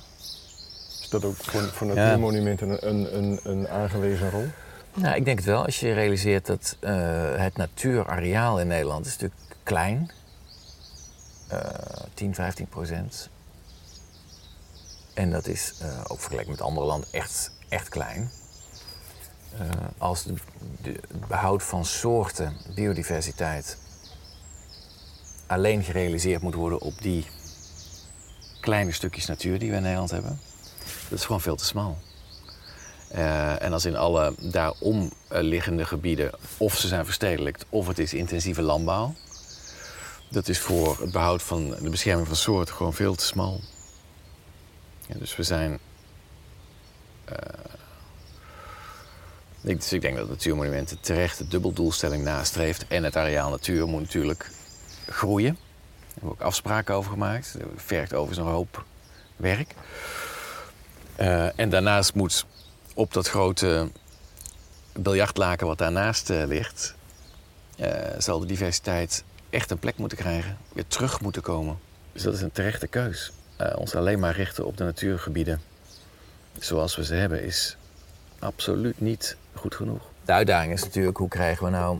Is 1.00 1.08
dat 1.08 1.24
ook 1.24 1.36
voor, 1.36 1.62
voor 1.62 1.86
Ja. 1.86 1.94
Natuurmonumenten 1.94 2.88
een, 2.88 3.16
een, 3.16 3.40
een 3.42 3.68
aangewezen 3.68 4.30
rol? 4.30 4.46
Nou, 4.94 5.16
ik 5.16 5.24
denk 5.24 5.38
het 5.38 5.46
wel. 5.46 5.64
Als 5.64 5.80
je 5.80 5.92
realiseert 5.92 6.46
dat 6.46 6.76
eh, 6.80 7.36
het 7.36 7.56
natuurareaal 7.56 8.60
in 8.60 8.66
Nederland 8.66 9.06
is 9.06 9.12
natuurlijk 9.12 9.40
klein. 9.62 10.10
Eh 11.48 11.88
10, 12.14 12.34
15 12.34 12.66
procent. 12.66 13.28
En 15.14 15.30
dat 15.30 15.46
is 15.46 15.74
eh, 15.80 16.00
ook 16.06 16.20
vergeleken 16.20 16.50
met 16.50 16.60
andere 16.60 16.86
landen 16.86 17.08
echt, 17.12 17.50
echt 17.68 17.88
klein. 17.88 18.30
Eh, 19.58 19.68
als 19.98 20.24
het 20.24 20.40
behoud 21.28 21.62
van 21.62 21.84
soorten, 21.84 22.56
biodiversiteit, 22.74 23.76
alleen 25.46 25.82
gerealiseerd 25.82 26.42
moet 26.42 26.54
worden 26.54 26.80
op 26.80 27.02
die 27.02 27.26
kleine 28.60 28.92
stukjes 28.92 29.26
natuur 29.26 29.58
die 29.58 29.70
we 29.70 29.76
in 29.76 29.82
Nederland 29.82 30.10
hebben, 30.10 30.40
dat 31.08 31.18
is 31.18 31.24
gewoon 31.24 31.40
veel 31.40 31.56
te 31.56 31.64
smal. 31.64 31.98
Eh, 33.08 33.62
en 33.62 33.72
als 33.72 33.84
in 33.84 33.96
alle 33.96 34.34
daarom 34.38 35.12
eh, 35.28 35.42
liggende 35.42 35.84
gebieden, 35.84 36.30
of 36.56 36.76
ze 36.76 36.88
zijn 36.88 37.04
verstedelijkt, 37.04 37.64
of 37.68 37.86
het 37.86 37.98
is 37.98 38.14
intensieve 38.14 38.62
landbouw. 38.62 39.14
Dat 40.30 40.48
is 40.48 40.58
voor 40.58 41.00
het 41.00 41.12
behoud 41.12 41.42
van 41.42 41.70
de 41.70 41.90
bescherming 41.90 42.26
van 42.26 42.36
soorten 42.36 42.74
gewoon 42.74 42.94
veel 42.94 43.14
te 43.14 43.24
smal. 43.24 43.60
Ja, 45.06 45.14
dus 45.18 45.36
we 45.36 45.42
zijn. 45.42 45.78
eh, 47.24 47.36
ik, 49.60 49.80
dus 49.80 49.92
ik 49.92 50.00
denk 50.00 50.16
dat 50.16 50.28
Natuurmonumenten 50.28 51.00
terecht 51.00 51.38
de 51.38 51.48
dubbeldoelstelling 51.48 52.24
nastreeft. 52.24 52.86
En 52.88 53.04
het 53.04 53.16
areaal 53.16 53.50
natuur 53.50 53.86
moet 53.86 54.00
natuurlijk 54.00 54.50
groeien. 55.06 55.54
Daar 55.54 56.06
hebben 56.12 56.28
we 56.28 56.34
ook 56.34 56.40
afspraken 56.40 56.94
over 56.94 57.10
gemaakt. 57.10 57.58
Dat 57.58 57.68
vergt 57.76 58.14
overigens 58.14 58.46
een 58.46 58.52
hoop 58.54 58.84
werk. 59.36 59.74
Eh, 61.16 61.58
en 61.58 61.70
daarnaast 61.70 62.14
moet 62.14 62.46
op 62.94 63.12
dat 63.12 63.28
grote 63.28 63.90
biljartlaken 64.92 65.66
wat 65.66 65.78
daarnaast 65.78 66.30
eh, 66.30 66.46
ligt, 66.46 66.94
zal 68.18 68.38
de 68.38 68.46
diversiteit 68.46 69.24
echt 69.50 69.70
een 69.70 69.78
plek 69.78 69.96
moeten 69.96 70.18
krijgen, 70.18 70.56
weer 70.72 70.86
terug 70.86 71.20
moeten 71.20 71.42
komen. 71.42 71.78
Dus 72.12 72.22
dat 72.22 72.34
is 72.34 72.40
een 72.40 72.52
terechte 72.52 72.86
keus. 72.86 73.32
Eh, 73.56 73.76
ons 73.76 73.94
alleen 73.94 74.18
maar 74.18 74.34
richten 74.34 74.66
op 74.66 74.76
de 74.76 74.84
natuurgebieden 74.84 75.60
zoals 76.58 76.96
we 76.96 77.04
ze 77.04 77.14
hebben, 77.14 77.42
is 77.42 77.76
absoluut 78.38 79.00
niet 79.00 79.36
goed 79.54 79.74
genoeg. 79.74 80.02
De 80.24 80.32
uitdaging 80.32 80.72
is 80.72 80.82
natuurlijk 80.82 81.16
hoe 81.16 81.28
krijgen 81.28 81.64
we 81.64 81.70
nou 81.70 81.98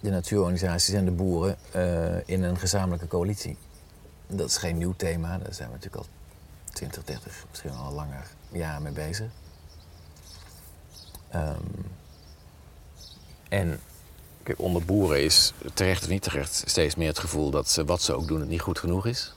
de 0.00 0.10
natuurorganisaties 0.10 0.94
en 0.94 1.04
de 1.04 1.10
boeren 1.10 1.56
eh, 1.70 2.28
in 2.28 2.42
een 2.42 2.58
gezamenlijke 2.58 3.06
coalitie. 3.06 3.56
Dat 4.26 4.48
is 4.48 4.56
geen 4.56 4.78
nieuw 4.78 4.94
thema, 4.96 5.38
daar 5.38 5.54
zijn 5.54 5.68
we 5.68 5.74
natuurlijk 5.74 6.04
al 6.04 6.10
20, 6.72 7.04
30, 7.04 7.44
misschien 7.50 7.70
al 7.70 7.92
langer 7.92 8.26
jaren 8.52 8.82
mee 8.82 8.92
bezig. 8.92 9.30
Ehm, 11.28 11.60
en 13.48 13.80
onder 14.56 14.84
boeren 14.84 15.22
is 15.22 15.52
terecht 15.74 16.02
of 16.02 16.08
niet 16.08 16.22
terecht 16.22 16.62
steeds 16.66 16.94
meer 16.94 17.08
het 17.08 17.18
gevoel 17.18 17.50
dat 17.50 17.68
ze 17.68 17.84
wat 17.84 18.02
ze 18.02 18.14
ook 18.14 18.28
doen 18.28 18.40
het 18.40 18.48
niet 18.48 18.60
goed 18.60 18.78
genoeg 18.78 19.06
is. 19.06 19.34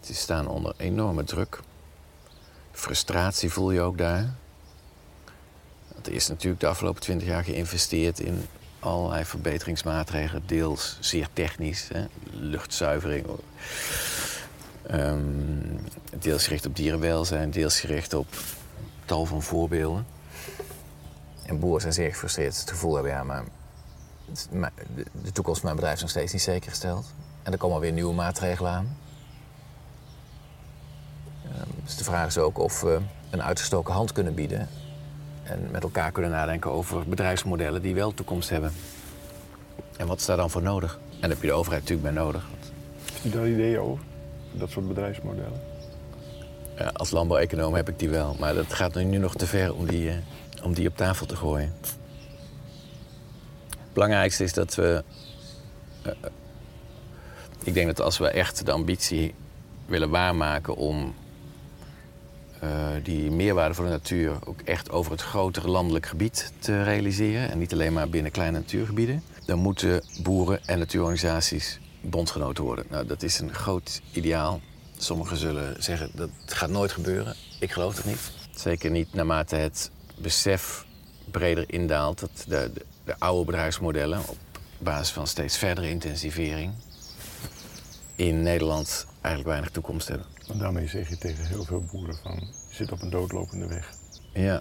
Ze 0.00 0.14
staan 0.14 0.48
onder 0.48 0.74
enorme 0.76 1.24
druk. 1.24 1.60
Frustratie 2.72 3.52
voel 3.52 3.70
je 3.70 3.80
ook 3.80 3.98
daar. 3.98 4.34
Er 6.04 6.12
is 6.12 6.28
natuurlijk 6.28 6.60
de 6.60 6.66
afgelopen 6.66 7.00
twintig 7.00 7.28
jaar 7.28 7.44
geïnvesteerd 7.44 8.20
in 8.20 8.46
allerlei 8.78 9.24
verbeteringsmaatregelen, 9.24 10.42
deels 10.46 10.96
zeer 11.00 11.28
technisch, 11.32 11.88
hè? 11.92 12.04
luchtzuivering. 12.30 13.26
Ehm, 14.82 15.20
deels 16.18 16.44
gericht 16.44 16.66
op 16.66 16.76
dierenwelzijn, 16.76 17.50
deels 17.50 17.80
gericht 17.80 18.14
op 18.14 18.26
tal 19.04 19.24
van 19.24 19.42
voorbeelden. 19.42 20.06
En 21.46 21.58
boeren 21.58 21.80
zijn 21.80 21.92
zeer 21.92 22.10
gefrustreerd. 22.10 22.60
Het 22.60 22.70
gevoel 22.70 22.94
hebben, 22.94 23.12
ja, 23.12 23.22
maar 23.22 23.44
de- 25.22 25.32
toekomst 25.32 25.60
van 25.60 25.64
mijn 25.68 25.74
bedrijf 25.76 25.94
is 25.96 26.00
nog 26.00 26.10
steeds 26.10 26.32
niet 26.32 26.42
zeker 26.42 26.70
gesteld. 26.70 27.06
En 27.42 27.52
er 27.52 27.58
komen 27.58 27.80
weer 27.80 27.92
nieuwe 27.92 28.14
maatregelen 28.14 28.70
aan. 28.72 28.96
Ehm, 31.44 31.68
Dus 31.84 31.96
de 31.96 32.04
vraag 32.04 32.26
is 32.26 32.38
ook 32.38 32.58
of 32.58 32.80
we 32.80 33.00
een 33.30 33.42
uitgestoken 33.42 33.94
hand 33.94 34.12
kunnen 34.12 34.34
bieden. 34.34 34.68
En 35.42 35.68
met 35.70 35.82
elkaar 35.82 36.12
kunnen 36.12 36.30
nadenken 36.30 36.70
over 36.70 37.08
bedrijfsmodellen 37.08 37.82
die 37.82 37.94
wel 37.94 38.14
toekomst 38.14 38.48
hebben. 38.50 38.72
En 39.96 40.06
wat 40.06 40.18
is 40.20 40.26
daar 40.26 40.36
dan 40.36 40.50
voor 40.50 40.62
nodig? 40.62 40.98
En 41.12 41.20
daar 41.20 41.30
heb 41.30 41.40
je 41.40 41.46
de 41.46 41.52
overheid 41.52 41.82
natuurlijk 41.82 42.14
bij 42.14 42.22
nodig. 42.22 42.46
Heeft 43.12 43.24
u 43.24 43.30
daar 43.30 43.48
ideeën 43.48 43.78
over? 43.80 44.04
Dat 44.52 44.70
soort 44.70 44.88
bedrijfsmodellen? 44.88 45.60
ja, 46.78 46.90
als 46.92 47.10
landbouweconoom 47.10 47.74
heb 47.74 47.88
ik 47.88 47.98
die 47.98 48.08
wel. 48.08 48.36
Maar 48.38 48.54
dat 48.54 48.72
gaat 48.72 48.94
nu 48.94 49.18
nog 49.18 49.34
te 49.34 49.46
ver 49.46 49.74
om 49.74 49.86
die, 49.86 50.10
eh, 50.10 50.16
om 50.62 50.74
die 50.74 50.88
op 50.88 50.96
tafel 50.96 51.26
te 51.26 51.36
gooien. 51.36 51.72
Belangrijkste 53.96 54.44
is 54.44 54.52
dat 54.52 54.74
we... 54.74 55.04
eh, 56.02 56.12
eh, 56.12 56.30
ik 57.64 57.74
denk 57.74 57.86
dat 57.86 58.00
als 58.00 58.18
we 58.18 58.28
echt 58.28 58.66
de 58.66 58.72
ambitie 58.72 59.34
willen 59.86 60.10
waarmaken 60.10 60.76
om 60.76 61.14
eh, 62.60 62.88
die 63.02 63.30
meerwaarde 63.30 63.74
voor 63.74 63.84
de 63.84 63.90
natuur 63.90 64.32
ook 64.46 64.60
echt 64.60 64.90
over 64.90 65.12
het 65.12 65.22
grotere 65.22 65.68
landelijk 65.68 66.06
gebied 66.06 66.52
te 66.58 66.82
realiseren. 66.82 67.50
En 67.50 67.58
niet 67.58 67.72
alleen 67.72 67.92
maar 67.92 68.08
binnen 68.08 68.32
kleine 68.32 68.58
natuurgebieden. 68.58 69.22
Dan 69.44 69.58
moeten 69.58 70.02
boeren 70.22 70.66
en 70.66 70.78
natuurorganisaties 70.78 71.78
bondgenoten 72.00 72.64
worden. 72.64 72.84
Nou, 72.90 73.06
dat 73.06 73.22
is 73.22 73.38
een 73.38 73.54
groot 73.54 74.00
ideaal. 74.12 74.60
Sommigen 74.96 75.36
zullen 75.36 75.82
zeggen 75.82 76.10
dat 76.14 76.30
gaat 76.46 76.70
nooit 76.70 76.92
gebeuren. 76.92 77.34
Ik 77.60 77.72
geloof 77.72 77.96
het 77.96 78.04
niet. 78.04 78.30
Zeker 78.54 78.90
niet 78.90 79.14
naarmate 79.14 79.56
het 79.56 79.90
besef 80.18 80.84
breder 81.30 81.64
indaalt 81.66 82.20
dat 82.20 82.44
de, 82.48 82.70
de, 82.74 82.84
de 83.06 83.14
oude 83.18 83.44
bedrijfsmodellen 83.44 84.20
op 84.28 84.36
basis 84.78 85.10
van 85.10 85.26
steeds 85.26 85.58
verdere 85.58 85.88
intensivering 85.88 86.72
in 88.14 88.42
Nederland 88.42 89.06
eigenlijk 89.20 89.46
weinig 89.46 89.70
toekomst 89.70 90.08
hebben. 90.08 90.26
Want 90.46 90.60
daarmee 90.60 90.88
zeg 90.88 91.08
je 91.08 91.18
tegen 91.18 91.46
heel 91.46 91.64
veel 91.64 91.84
boeren 91.92 92.16
van... 92.22 92.34
je 92.68 92.74
zit 92.74 92.92
op 92.92 93.02
een 93.02 93.10
doodlopende 93.10 93.66
weg. 93.66 93.92
Ja, 94.32 94.60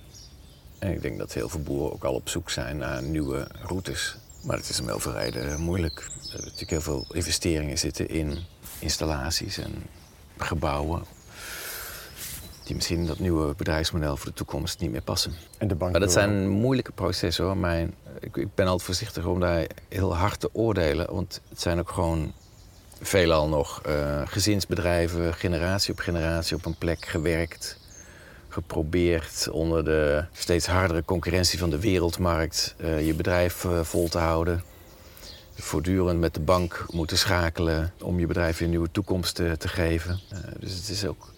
en 0.79 0.91
ik 0.91 1.01
denk 1.01 1.17
dat 1.17 1.34
heel 1.34 1.49
veel 1.49 1.62
boeren 1.62 1.93
ook 1.93 2.03
al 2.03 2.13
op 2.13 2.29
zoek 2.29 2.49
zijn 2.49 2.77
naar 2.77 3.03
nieuwe 3.03 3.47
routes. 3.62 4.17
Maar 4.43 4.58
het 4.58 4.69
is 4.69 4.79
om 4.79 4.88
heel 4.88 4.99
veel 4.99 5.12
rijden 5.12 5.62
moeilijk. 5.62 5.99
Er 5.99 6.12
hebben 6.21 6.43
natuurlijk 6.43 6.69
heel 6.69 6.81
veel 6.81 7.05
investeringen 7.12 7.77
zitten 7.77 8.10
in 8.10 8.38
installaties 8.79 9.58
en 9.58 9.73
gebouwen. 10.38 11.03
Die 12.63 12.75
misschien 12.75 13.05
dat 13.05 13.19
nieuwe 13.19 13.55
bedrijfsmodel 13.55 14.17
voor 14.17 14.25
de 14.25 14.34
toekomst 14.34 14.79
niet 14.79 14.91
meer 14.91 15.01
passen. 15.01 15.34
En 15.58 15.67
de 15.67 15.75
bank 15.75 15.91
Maar 15.91 15.99
dat 15.99 16.12
zijn 16.12 16.49
moeilijke 16.49 16.91
processen 16.91 17.45
hoor. 17.45 17.58
Mijn, 17.58 17.93
ik, 18.19 18.38
ik 18.38 18.56
ben 18.56 18.65
altijd 18.65 18.84
voorzichtig 18.84 19.25
om 19.25 19.39
daar 19.39 19.67
heel 19.89 20.15
hard 20.15 20.39
te 20.39 20.49
oordelen. 20.54 21.13
Want 21.13 21.41
het 21.49 21.62
zijn 21.62 21.80
ook 21.80 21.89
gewoon 21.89 22.34
veelal 23.01 23.47
nog 23.47 23.82
eh, 23.82 24.21
gezinsbedrijven, 24.25 25.34
generatie 25.34 25.91
op 25.91 25.99
generatie 25.99 26.56
op 26.56 26.65
een 26.65 26.78
plek 26.78 27.06
gewerkt. 27.06 27.78
Geprobeerd 28.56 29.49
onder 29.49 29.86
de 29.86 30.23
steeds 30.32 30.65
hardere 30.65 31.06
concurrentie 31.06 31.60
van 31.60 31.69
de 31.69 31.80
wereldmarkt 31.80 32.75
eh, 32.78 33.06
je 33.06 33.13
bedrijf 33.13 33.65
eh, 33.65 33.82
vol 33.82 34.08
te 34.08 34.17
houden. 34.17 34.63
Voortdurend 35.56 36.19
met 36.19 36.34
de 36.34 36.39
bank 36.39 36.86
moeten 36.91 37.17
schakelen 37.17 37.93
om 38.01 38.19
je 38.19 38.25
bedrijf 38.25 38.60
een 38.60 38.69
nieuwe 38.69 38.91
toekomst 38.91 39.36
te, 39.36 39.58
geven. 39.60 40.19
Eh, 40.30 40.38
dus 40.60 40.73
het 40.73 40.89
is 40.89 41.06
ook 41.06 41.34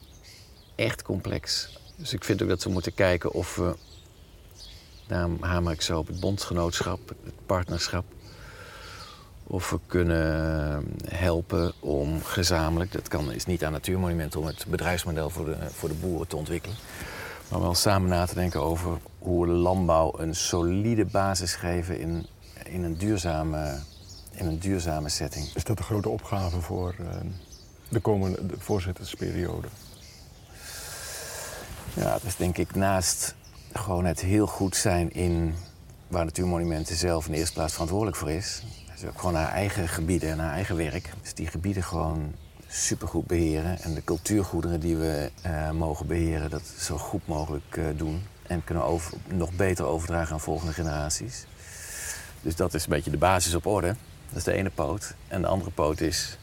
echt 0.75 1.01
complex. 1.01 1.69
Dus 1.95 2.13
ik 2.13 2.23
vind 2.23 2.41
ook 2.41 2.49
dat 2.49 2.63
we 2.63 2.69
moeten 2.69 2.93
kijken 2.93 3.31
of 3.31 3.55
we 3.55 3.75
Daarom 5.07 5.37
hamer 5.39 5.71
ik 5.71 5.81
zo 5.81 5.97
op 5.97 6.07
het 6.07 6.19
bondgenootschap, 6.19 6.99
het 7.23 7.45
partnerschap. 7.45 8.05
Of 9.43 9.69
we 9.69 9.79
kunnen 9.85 10.97
helpen 11.09 11.73
om 11.79 12.23
gezamenlijk, 12.23 12.91
dat 12.91 13.07
kan, 13.07 13.31
is 13.31 13.45
niet 13.45 13.63
aan 13.63 13.71
Natuurmonumenten 13.71 14.39
om 14.39 14.45
het 14.45 14.65
bedrijfsmodel 14.67 15.29
voor 15.29 15.45
de, 15.45 15.55
voor 15.71 15.89
de 15.89 15.95
boeren 15.95 16.27
te 16.27 16.35
ontwikkelen. 16.35 16.77
Maar 17.49 17.61
wel 17.61 17.75
samen 17.75 18.09
na 18.09 18.25
te 18.25 18.33
denken 18.33 18.61
over 18.61 18.97
hoe 19.19 19.41
we 19.41 19.47
de 19.47 19.57
landbouw 19.57 20.13
een 20.17 20.35
solide 20.35 21.05
basis 21.05 21.55
geven 21.55 21.99
in, 21.99 22.25
in, 22.65 22.83
een, 22.83 22.97
duurzame, 22.97 23.79
in 24.31 24.45
een 24.45 24.59
duurzame 24.59 25.09
setting. 25.09 25.49
Is 25.53 25.63
dat 25.63 25.79
een 25.79 25.85
grote 25.85 26.09
opgave 26.09 26.61
voor 26.61 26.95
eh, 26.99 27.05
de 27.89 27.99
komende 27.99 28.45
de 28.45 28.55
voorzittersperiode? 28.57 29.67
Ja, 31.93 32.11
dat 32.11 32.23
is 32.23 32.35
denk 32.35 32.57
ik 32.57 32.75
naast 32.75 33.35
gewoon 33.73 34.05
het 34.05 34.21
heel 34.21 34.47
goed 34.47 34.75
zijn 34.75 35.11
in 35.11 35.53
waar 36.07 36.25
Natuurmonumenten 36.25 36.95
zelf 36.95 37.25
in 37.25 37.31
de 37.31 37.37
eerste 37.37 37.53
plaats 37.53 37.73
verantwoordelijk 37.73 38.17
voor 38.17 38.31
is. 38.31 38.63
Dus 38.93 39.09
ook 39.09 39.19
gewoon 39.19 39.35
haar 39.35 39.51
eigen 39.51 39.87
gebieden 39.87 40.29
en 40.29 40.39
haar 40.39 40.53
eigen 40.53 40.75
werk. 40.75 41.13
Dus 41.21 41.33
die 41.33 41.47
gebieden 41.47 41.83
gewoon 41.83 42.33
supergoed 42.67 43.27
beheren. 43.27 43.79
En 43.79 43.93
de 43.93 44.03
cultuurgoederen 44.03 44.79
die 44.79 44.97
we 44.97 45.31
eh, 45.41 45.71
mogen 45.71 46.07
beheren, 46.07 46.49
dat 46.49 46.61
zo 46.79 46.97
goed 46.97 47.27
mogelijk 47.27 47.75
uh, 47.77 47.85
doen. 47.95 48.23
En 48.47 48.63
kunnen 48.63 48.83
over, 48.83 49.13
nog 49.27 49.51
beter 49.51 49.85
overdragen 49.85 50.33
aan 50.33 50.39
volgende 50.39 50.73
generaties. 50.73 51.45
Dus 52.41 52.55
dat 52.55 52.73
is 52.73 52.83
een 52.83 52.89
beetje 52.89 53.11
de 53.11 53.17
basis 53.17 53.55
op 53.55 53.65
orde. 53.65 53.95
Dat 54.27 54.37
is 54.37 54.43
de 54.43 54.53
ene 54.53 54.69
poot. 54.69 55.13
En 55.27 55.41
de 55.41 55.47
andere 55.47 55.71
poot 55.71 55.99
is, 56.01 56.37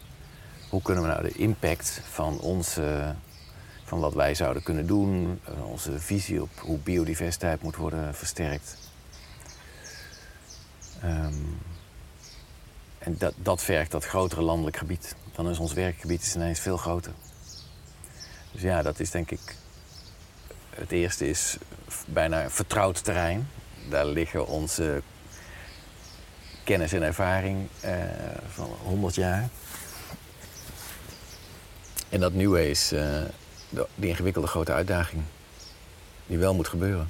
hoe 0.71 0.83
kunnen 0.83 1.03
we 1.03 1.09
nou 1.09 1.23
de 1.23 1.33
impact 1.33 2.01
van 2.11 2.41
onze 2.41 3.15
van 3.85 4.01
wat 4.01 4.15
wij 4.15 4.35
zouden 4.35 4.63
kunnen 4.63 4.87
doen, 4.87 5.41
eh, 5.45 5.71
onze 5.71 6.01
visie 6.01 6.43
op 6.43 6.51
hoe 6.59 6.79
biodiversiteit 6.79 7.63
moet 7.63 7.77
worden 7.77 8.15
versterkt. 8.15 8.77
Um, 11.05 11.59
en 12.99 13.19
dat, 13.19 13.35
dat 13.37 13.63
vergt 13.63 13.91
dat 13.91 14.05
grotere 14.05 14.43
landelijk 14.43 14.77
gebied. 14.77 15.15
Dan 15.33 15.51
is 15.51 15.59
ons 15.59 15.73
werkgebied 15.73 16.23
is 16.23 16.35
ineens 16.35 16.61
veel 16.61 16.77
groter. 16.77 17.13
Dus 18.53 18.63
ja, 18.63 18.83
dat 18.83 19.01
is 19.01 19.11
denk 19.11 19.31
ik. 19.31 19.57
Het 20.71 20.93
eerste 20.93 21.29
is 21.29 21.57
bijna 22.07 22.51
vertrouwd 22.51 23.05
terrein. 23.05 23.49
Daar 23.89 24.07
liggen 24.07 24.47
onze 24.47 25.03
kennis 26.65 26.93
en 26.93 27.03
ervaring 27.03 27.69
uh, 27.85 27.93
van 28.49 28.69
100 28.83 29.15
jaar. 29.15 29.49
En 32.09 32.21
dat 32.21 32.33
nieuwe 32.33 32.71
is 32.71 32.93
uh, 32.93 33.23
die 33.95 34.09
ingewikkelde 34.09 34.49
grote 34.49 34.73
uitdaging. 34.73 35.23
Die 36.27 36.39
wel 36.39 36.55
moet 36.55 36.69
gebeuren. 36.69 37.09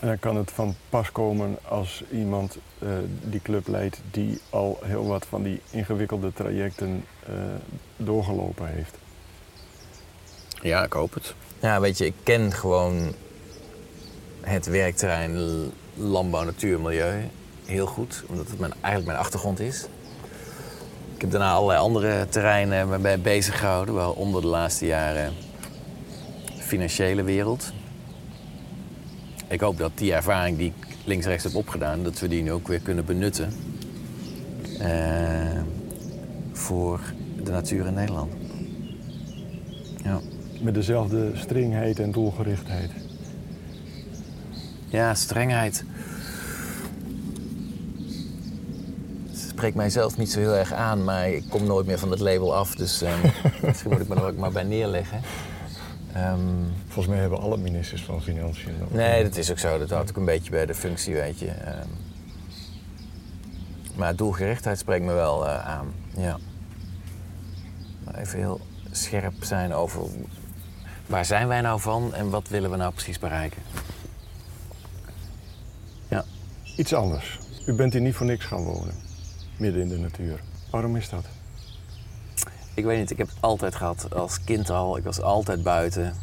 En 0.00 0.06
dan 0.06 0.18
kan 0.18 0.36
het 0.36 0.50
van 0.50 0.74
pas 0.88 1.12
komen 1.12 1.58
als 1.68 2.02
iemand 2.12 2.58
uh, 2.78 2.88
die 3.22 3.40
club 3.42 3.68
leidt 3.68 4.00
die 4.10 4.40
al 4.50 4.78
heel 4.82 5.06
wat 5.06 5.26
van 5.26 5.42
die 5.42 5.60
ingewikkelde 5.70 6.32
trajecten 6.32 7.04
uh, 7.28 7.34
doorgelopen 7.96 8.66
heeft. 8.66 8.94
Ja, 10.62 10.84
ik 10.84 10.92
hoop 10.92 11.14
het. 11.14 11.34
Ja, 11.60 11.80
weet 11.80 11.98
je, 11.98 12.06
ik 12.06 12.14
ken 12.22 12.52
gewoon 12.52 13.14
het 14.40 14.66
werkterrein 14.66 15.72
landbouw, 15.94 16.44
natuur, 16.44 16.80
milieu 16.80 17.30
heel 17.66 17.86
goed. 17.86 18.22
Omdat 18.26 18.48
het 18.48 18.58
mijn, 18.58 18.72
eigenlijk 18.72 19.06
mijn 19.06 19.18
achtergrond 19.18 19.60
is. 19.60 19.86
Ik 21.24 21.30
heb 21.30 21.40
daarna 21.40 21.54
allerlei 21.54 21.80
andere 21.80 22.26
terreinen 22.28 23.02
bij 23.02 23.20
bezig 23.20 23.58
gehouden, 23.58 23.94
waaronder 23.94 24.40
de 24.40 24.46
laatste 24.46 24.86
jaren 24.86 25.32
de 26.56 26.62
financiële 26.62 27.22
wereld. 27.22 27.72
Ik 29.48 29.60
hoop 29.60 29.78
dat 29.78 29.90
die 29.94 30.14
ervaring 30.14 30.58
die 30.58 30.72
ik 30.76 30.86
links-rechts 31.04 31.44
heb 31.44 31.54
opgedaan, 31.54 32.02
dat 32.02 32.20
we 32.20 32.28
die 32.28 32.42
nu 32.42 32.52
ook 32.52 32.68
weer 32.68 32.80
kunnen 32.80 33.04
benutten 33.04 33.52
uh, 34.80 35.60
voor 36.52 37.00
de 37.44 37.50
natuur 37.50 37.86
in 37.86 37.94
Nederland. 37.94 38.32
Ja. 40.02 40.20
Met 40.60 40.74
dezelfde 40.74 41.30
strengheid 41.34 41.98
en 41.98 42.12
doelgerichtheid. 42.12 42.90
Ja, 44.88 45.14
strengheid. 45.14 45.84
Spreekt 49.64 49.82
mijzelf 49.82 50.16
niet 50.16 50.32
zo 50.32 50.38
heel 50.38 50.54
erg 50.54 50.72
aan, 50.72 51.04
maar 51.04 51.28
ik 51.28 51.44
kom 51.48 51.64
nooit 51.64 51.86
meer 51.86 51.98
van 51.98 52.10
het 52.10 52.20
label 52.20 52.54
af. 52.54 52.74
Dus 52.74 53.02
uh, 53.02 53.10
misschien 53.62 53.90
moet 53.90 54.00
ik 54.00 54.08
me 54.08 54.14
er 54.14 54.24
ook 54.24 54.36
maar 54.36 54.52
bij 54.52 54.62
neerleggen. 54.62 55.20
Um, 56.16 56.72
Volgens 56.86 57.06
mij 57.06 57.18
hebben 57.18 57.40
alle 57.40 57.56
ministers 57.56 58.02
van 58.02 58.22
Financiën. 58.22 58.74
Nee, 58.90 59.22
dat 59.22 59.36
is 59.36 59.50
ook 59.50 59.58
zo. 59.58 59.78
Dat 59.78 59.90
houdt 59.90 60.10
ook 60.10 60.16
een 60.16 60.24
beetje 60.24 60.50
bij 60.50 60.66
de 60.66 60.74
functie, 60.74 61.14
weet 61.14 61.38
je. 61.38 61.48
Um, 61.48 61.88
maar 63.94 64.16
doelgerichtheid 64.16 64.78
spreekt 64.78 65.04
me 65.04 65.12
wel 65.12 65.46
uh, 65.46 65.66
aan. 65.66 65.94
Ja. 66.16 66.38
Maar 68.04 68.14
even 68.14 68.38
heel 68.38 68.60
scherp 68.90 69.44
zijn 69.44 69.72
over 69.72 70.02
waar 71.06 71.24
zijn 71.24 71.48
wij 71.48 71.60
nou 71.60 71.80
van 71.80 72.14
en 72.14 72.30
wat 72.30 72.48
willen 72.48 72.70
we 72.70 72.76
nou 72.76 72.92
precies 72.92 73.18
bereiken. 73.18 73.62
Ja. 76.08 76.24
Iets 76.76 76.94
anders. 76.94 77.38
U 77.66 77.72
bent 77.72 77.92
hier 77.92 78.02
niet 78.02 78.14
voor 78.14 78.26
niks 78.26 78.44
gaan 78.44 78.64
wonen 78.64 79.03
midden 79.56 79.82
in 79.82 79.88
de 79.88 79.98
natuur. 79.98 80.40
Waarom 80.70 80.96
is 80.96 81.08
dat? 81.08 81.24
Ik 82.74 82.84
weet 82.84 82.98
niet, 82.98 83.10
ik 83.10 83.18
heb 83.18 83.28
het 83.28 83.36
altijd 83.40 83.74
gehad. 83.74 84.14
Als 84.14 84.44
kind 84.44 84.70
al, 84.70 84.96
ik 84.96 85.04
was 85.04 85.20
altijd 85.20 85.62
buiten. 85.62 86.14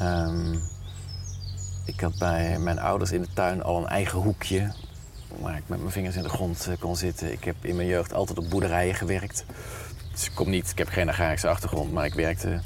Um, 0.00 0.60
ik 1.84 2.00
had 2.00 2.18
bij 2.18 2.58
mijn 2.58 2.78
ouders 2.78 3.12
in 3.12 3.20
de 3.20 3.28
tuin 3.32 3.62
al 3.62 3.76
een 3.76 3.88
eigen 3.88 4.18
hoekje 4.18 4.72
waar 5.40 5.56
ik 5.56 5.62
met 5.66 5.78
mijn 5.78 5.92
vingers 5.92 6.16
in 6.16 6.22
de 6.22 6.28
grond 6.28 6.66
eh, 6.66 6.78
kon 6.78 6.96
zitten. 6.96 7.32
Ik 7.32 7.44
heb 7.44 7.56
in 7.60 7.76
mijn 7.76 7.88
jeugd 7.88 8.12
altijd 8.12 8.38
op 8.38 8.50
boerderijen 8.50 8.94
gewerkt. 8.94 9.44
Dus 10.12 10.26
ik 10.26 10.34
kom 10.34 10.50
niet, 10.50 10.70
ik 10.70 10.78
heb 10.78 10.88
geen 10.88 11.08
agrarische 11.08 11.48
achtergrond, 11.48 11.92
maar 11.92 12.04
ik 12.04 12.14
werkte 12.14 12.60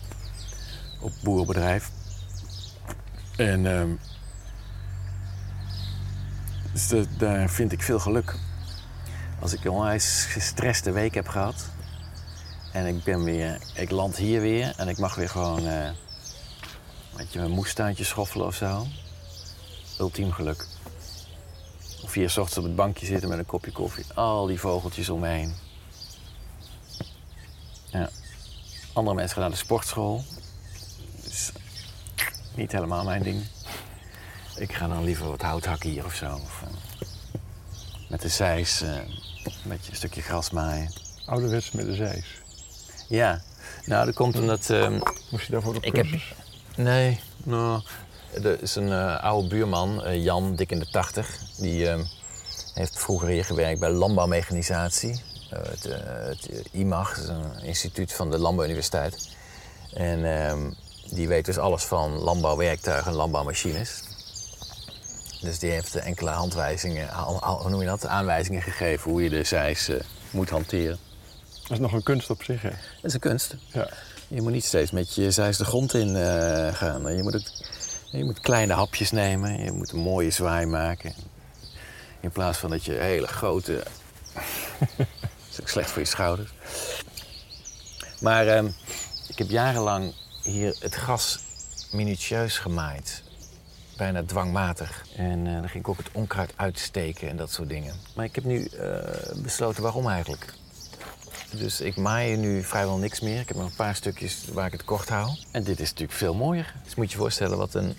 op 1.01 1.12
boerenbedrijf. 1.23 1.90
En 3.37 3.66
um, 3.66 3.99
dus 6.73 7.07
daar 7.18 7.51
vind 7.51 7.73
ik 7.73 7.83
veel 7.83 7.99
geluk. 7.99 8.35
Als 9.42 9.52
ik 9.52 9.64
een 9.64 9.70
onwijs 9.70 10.24
gestreste 10.24 10.90
week 10.90 11.14
heb 11.14 11.28
gehad 11.28 11.68
en 12.72 12.87
ik 12.87 13.05
ben 13.05 13.24
weer, 13.24 13.61
ik 13.74 13.90
land 13.90 14.16
hier 14.16 14.40
weer 14.40 14.74
en 14.76 14.88
ik 14.88 14.98
mag 14.98 15.14
weer 15.14 15.28
gewoon 15.28 15.66
uh, 15.66 15.90
met 17.16 17.33
je 17.33 17.38
mijn 17.38 17.50
moestuintje 17.50 18.05
schoffelen 18.05 18.46
of 18.46 18.55
zo. 18.55 18.87
Ultiem 19.98 20.33
geluk. 20.33 20.66
Of 22.02 22.12
hier 22.12 22.31
s 22.31 22.37
ochtends 22.37 22.59
op 22.59 22.64
het 22.64 22.76
bankje 22.76 23.07
zitten 23.07 23.28
met 23.28 23.38
een 23.38 23.46
kopje 23.46 23.72
koffie. 23.72 24.05
Al 24.14 24.46
die 24.46 24.61
vogeltjes 24.61 25.09
om 25.09 25.20
me 25.20 25.28
heen. 25.28 25.55
Andere 28.92 29.16
mensen 29.16 29.35
gaan 29.35 29.42
naar 29.42 29.52
de 29.52 29.64
sportschool. 29.64 30.24
Dus 31.22 31.52
niet 32.55 32.72
helemaal 32.72 33.05
mijn 33.05 33.22
ding. 33.22 33.44
Ik 34.57 34.72
ga 34.72 34.88
dan 34.88 35.05
liever 35.05 35.28
wat 35.28 35.42
hout 35.42 35.64
hakken 35.64 35.90
hier 35.90 36.05
of 36.05 36.14
zo. 36.14 36.35
Of, 36.35 36.62
uh, 36.62 36.68
met 38.09 38.20
de 38.20 38.28
zeis. 38.28 38.83
Uh, 38.83 38.98
een 39.62 39.70
beetje 39.70 39.90
een 39.90 39.96
stukje 39.96 40.22
gras 40.22 40.51
maaien. 40.51 40.92
Ouderwets 41.27 41.70
met 41.70 41.87
de 41.87 41.94
zeis? 41.94 42.40
Ja. 43.09 43.42
Nou, 43.85 44.07
dat 44.07 44.14
komt 44.14 44.38
omdat... 44.38 44.68
Uh, 44.70 44.88
Moest 45.31 45.46
je 45.46 45.53
daarvoor 45.53 45.77
op 45.77 45.85
ik 45.85 45.96
heb, 45.96 46.07
Nee, 46.77 47.20
nou... 47.44 47.83
Er 48.33 48.62
is 48.62 48.75
een 48.75 48.88
uh, 48.88 49.22
oude 49.22 49.48
buurman, 49.48 50.07
uh, 50.07 50.25
Jan, 50.25 50.57
dik 50.57 50.70
in 50.70 50.79
de 50.79 50.90
tachtig. 50.90 51.38
Die 51.59 51.85
uh, 51.85 51.98
heeft 52.75 52.98
vroeger 52.98 53.29
hier 53.29 53.44
gewerkt 53.44 53.81
bij 53.81 53.90
landbouwmechanisatie. 53.90 55.22
het, 55.48 55.88
het 56.48 56.68
IMAG, 56.70 57.18
is 57.18 57.29
een 57.29 57.62
instituut 57.62 58.12
van 58.12 58.31
de 58.31 58.38
Landbouwuniversiteit. 58.38 59.37
En 59.94 60.25
ehm, 60.25 60.70
die 61.11 61.29
weet 61.29 61.44
dus 61.44 61.59
alles 61.59 61.85
van 61.85 62.11
landbouwwerktuigen 62.11 63.11
en 63.11 63.16
landbouwmachines. 63.16 64.03
Dus 65.42 65.59
die 65.59 65.70
heeft 65.70 65.94
enkele 65.94 66.31
handwijzingen, 66.31 67.14
hoe 67.14 67.70
noem 67.70 67.81
je 67.81 67.87
dat, 67.87 68.07
aanwijzingen 68.07 68.62
gegeven 68.62 69.11
hoe 69.11 69.22
je 69.22 69.31
de 69.31 69.44
zeis 69.44 69.88
uh, 69.88 70.00
moet 70.31 70.50
hanteren. 70.50 70.98
Dat 71.62 71.70
is 71.70 71.78
nog 71.78 71.92
een 71.92 72.02
kunst 72.02 72.31
op 72.31 72.42
zich, 72.42 72.62
hè? 72.62 72.70
Dat 72.70 72.78
is 73.02 73.14
een 73.14 73.20
kunst. 73.20 73.57
Ja. 73.72 73.88
Je 74.28 74.42
moet 74.42 74.52
niet 74.52 74.64
steeds 74.64 74.90
met 74.90 75.14
je 75.14 75.31
zeis 75.31 75.57
de 75.57 75.64
grond 75.64 75.94
in 75.94 76.09
uh, 76.09 76.74
gaan. 76.74 77.16
Je 77.16 77.22
moet, 77.22 77.33
het, 77.33 77.64
je 78.11 78.24
moet 78.24 78.40
kleine 78.40 78.72
hapjes 78.72 79.11
nemen, 79.11 79.64
je 79.64 79.72
moet 79.72 79.92
een 79.92 79.98
mooie 79.98 80.31
zwaai 80.31 80.66
maken. 80.66 81.14
In 82.20 82.31
plaats 82.31 82.59
van 82.59 82.70
dat 82.70 82.85
je 82.85 82.92
hele 82.92 83.26
grote... 83.26 83.72
dat 84.96 85.07
is 85.50 85.61
ook 85.61 85.68
slecht 85.68 85.90
voor 85.90 86.02
je 86.02 86.09
schouders. 86.09 86.50
Maar 88.20 88.46
uh, 88.46 88.70
ik 89.28 89.38
heb 89.38 89.50
jarenlang 89.50 90.14
hier 90.42 90.76
het 90.81 90.94
gras 90.94 91.38
minutieus 91.90 92.59
gemaaid 92.59 93.22
bijna 94.03 94.23
dwangmatig. 94.23 95.05
En 95.17 95.47
uh, 95.47 95.53
dan 95.53 95.69
ging 95.69 95.85
ik 95.85 95.88
ook 95.88 95.99
het 95.99 96.11
onkruid 96.12 96.53
uitsteken 96.57 97.29
en 97.29 97.37
dat 97.37 97.51
soort 97.51 97.69
dingen. 97.69 97.95
Maar 98.15 98.25
ik 98.25 98.35
heb 98.35 98.45
nu 98.45 98.69
uh, 98.75 98.88
besloten 99.43 99.83
waarom 99.83 100.09
eigenlijk. 100.09 100.55
Dus 101.51 101.81
ik 101.81 101.97
maai 101.97 102.37
nu 102.37 102.62
vrijwel 102.62 102.97
niks 102.97 103.21
meer. 103.21 103.41
Ik 103.41 103.49
heb 103.49 103.57
nog 103.57 103.67
een 103.67 103.77
paar 103.77 103.95
stukjes 103.95 104.45
waar 104.53 104.67
ik 104.67 104.73
het 104.73 104.85
kort 104.85 105.09
hou. 105.09 105.37
En 105.51 105.65
dit 105.65 105.81
is 105.81 105.88
natuurlijk 105.91 106.19
veel 106.19 106.35
mooier. 106.35 106.75
Dus 106.85 106.95
moet 106.95 107.07
je 107.07 107.12
je 107.12 107.19
voorstellen 107.19 107.59
wat 107.59 107.75
een 107.75 107.97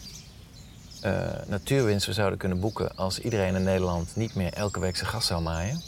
uh, 1.06 1.30
natuurwinst 1.48 2.06
we 2.06 2.14
zouden 2.14 2.40
kunnen 2.40 2.60
boeken... 2.60 2.96
als 2.96 3.20
iedereen 3.20 3.56
in 3.56 3.64
Nederland 3.64 4.16
niet 4.16 4.36
meer 4.36 4.54
elke 4.54 4.80
week 4.80 4.96
zijn 4.96 5.10
gas 5.10 5.26
zou 5.26 5.42
maaien. 5.42 5.82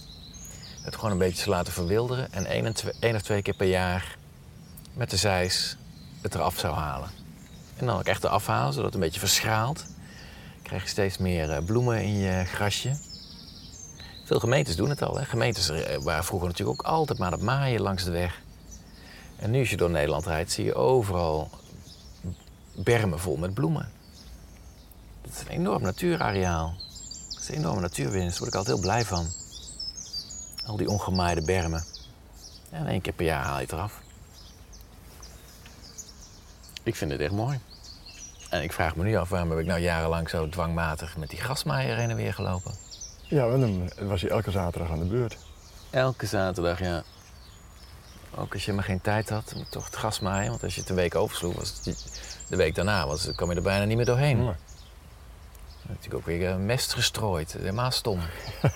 Het 0.82 0.95
gewoon 0.95 1.12
een 1.12 1.17
beetje 1.17 1.43
te 1.43 1.49
laten 1.49 1.73
verwilderen... 1.73 2.34
en 2.34 2.45
één, 2.45 2.65
en 2.65 2.73
twee, 2.73 2.93
één 2.99 3.15
of 3.15 3.21
twee 3.21 3.41
keer 3.41 3.56
per 3.56 3.67
jaar 3.67 4.17
met 4.93 5.10
de 5.10 5.17
zeis 5.17 5.78
het 6.21 6.36
eraf 6.36 6.60
zou 6.60 6.73
halen. 6.73 7.10
En 7.75 7.86
dan 7.86 7.97
ook 7.97 8.06
echt 8.06 8.23
eraf 8.23 8.47
halen, 8.47 8.73
zodat 8.73 8.86
het 8.86 8.93
een 8.93 9.06
beetje 9.06 9.19
verschraalt 9.19 9.86
krijg 10.65 10.84
je 10.84 10.89
steeds 10.89 11.17
meer 11.17 11.51
eh, 11.51 11.63
bloemen 11.63 12.04
in 12.04 12.17
je 12.17 12.43
grasje. 12.45 12.97
Veel 14.23 14.39
gemeentes 14.39 14.75
doen 14.75 14.89
het 14.89 15.01
al. 15.01 15.17
Hè? 15.17 15.25
Gemeentes 15.25 15.69
eh, 15.69 15.97
waren 16.01 16.23
vroeger 16.23 16.47
natuurlijk 16.47 16.80
ook 16.82 16.88
altijd 16.88 17.19
maar 17.19 17.32
het 17.32 17.41
maaien 17.41 17.82
langs 17.82 18.04
de 18.04 18.12
weg. 18.12 18.41
En 19.36 19.51
nu 19.51 19.60
als 19.60 19.69
je 19.69 19.78
door 19.78 19.89
Nederland 19.89 20.25
rijdt, 20.25 20.51
zie 20.51 20.65
je 20.65 20.75
overal 20.75 21.49
bermen 22.71 23.19
vol 23.19 23.38
met 23.38 23.54
bloemen. 23.54 23.91
Dat 25.21 25.32
is 25.32 25.39
een 25.39 25.47
enorm 25.47 25.82
natuurareaal. 25.82 26.73
Dat 27.32 27.41
is 27.41 27.49
een 27.49 27.56
enorme 27.56 27.82
natuurwinst. 27.82 28.30
Daar 28.30 28.39
word 28.39 28.49
ik 28.49 28.56
altijd 28.56 28.75
heel 28.75 28.86
blij 28.86 29.06
van. 29.06 29.25
Al 30.65 30.78
die 30.78 30.89
ongemaaide 30.89 31.41
bermen. 31.41 31.84
En 32.69 32.88
één 32.88 33.01
keer 33.01 33.13
per 33.13 33.25
jaar 33.25 33.43
haal 33.43 33.56
je 33.56 33.62
het 33.62 33.71
eraf. 33.71 34.01
Ik 36.84 36.95
vind 36.95 37.12
het 37.12 37.19
echt 37.19 37.32
mooi. 37.32 37.60
En 38.49 38.62
ik 38.63 38.73
vraag 38.73 38.95
me 38.95 39.03
nu 39.03 39.15
af, 39.15 39.29
waarom 39.29 39.49
heb 39.49 39.60
ik 39.60 39.65
nou 39.65 39.79
jarenlang 39.79 40.29
zo 40.29 40.49
dwangmatig 40.49 41.17
met 41.17 41.29
die 41.29 41.39
grasmaaier 41.39 41.95
heen 41.97 42.10
en 42.10 42.15
weer 42.15 42.34
gelopen? 42.34 42.75
Ja, 43.21 43.47
en 43.47 43.60
dan 43.60 43.91
was 44.08 44.21
je 44.21 44.29
elke 44.29 44.51
zaterdag 44.51 44.91
aan 44.91 44.99
de 44.99 45.05
beurt. 45.05 45.38
Elke 45.89 46.25
zaterdag, 46.25 46.79
ja. 46.79 47.03
Ook 48.36 48.53
als 48.53 48.65
je 48.65 48.73
maar 48.73 48.84
geen 48.84 49.01
tijd 49.01 49.29
had, 49.29 49.53
moet 49.55 49.71
toch 49.71 49.86
het 49.86 49.95
gras 49.95 50.19
maaien. 50.19 50.49
Want 50.49 50.63
als 50.63 50.75
je 50.75 50.81
het 50.81 50.89
een 50.89 50.95
week 50.95 51.15
oversloeg, 51.15 51.55
was 51.55 51.69
het 51.69 51.84
die- 51.84 51.95
de 52.49 52.55
week 52.55 52.75
daarna 52.75 53.08
was, 53.08 53.31
kwam 53.36 53.49
je 53.49 53.55
er 53.55 53.62
bijna 53.62 53.86
niet 53.86 53.95
meer 53.97 54.05
doorheen. 54.05 54.38
Ja. 54.38 54.43
Dan 54.43 54.53
heb 55.81 55.81
je 55.81 55.88
natuurlijk 55.93 56.15
ook 56.15 56.25
weer 56.25 56.49
eh, 56.49 56.55
mest 56.55 56.93
gestrooid. 56.93 57.51
Helemaal 57.53 57.91
stom. 57.91 58.19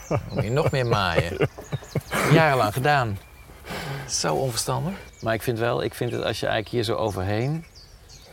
Dan 0.09 0.19
moet 0.33 0.43
je 0.43 0.49
nog 0.51 0.71
meer 0.71 0.85
maaien. 0.87 1.49
Jarenlang 2.31 2.73
gedaan. 2.73 3.19
Zo 4.07 4.35
onverstandig. 4.35 4.93
Maar 5.21 5.33
ik 5.33 5.41
vind 5.41 5.59
wel, 5.59 5.83
ik 5.83 5.93
vind 5.93 6.11
het 6.11 6.23
als 6.23 6.39
je 6.39 6.45
eigenlijk 6.45 6.75
hier 6.75 6.95
zo 6.95 7.01
overheen 7.01 7.65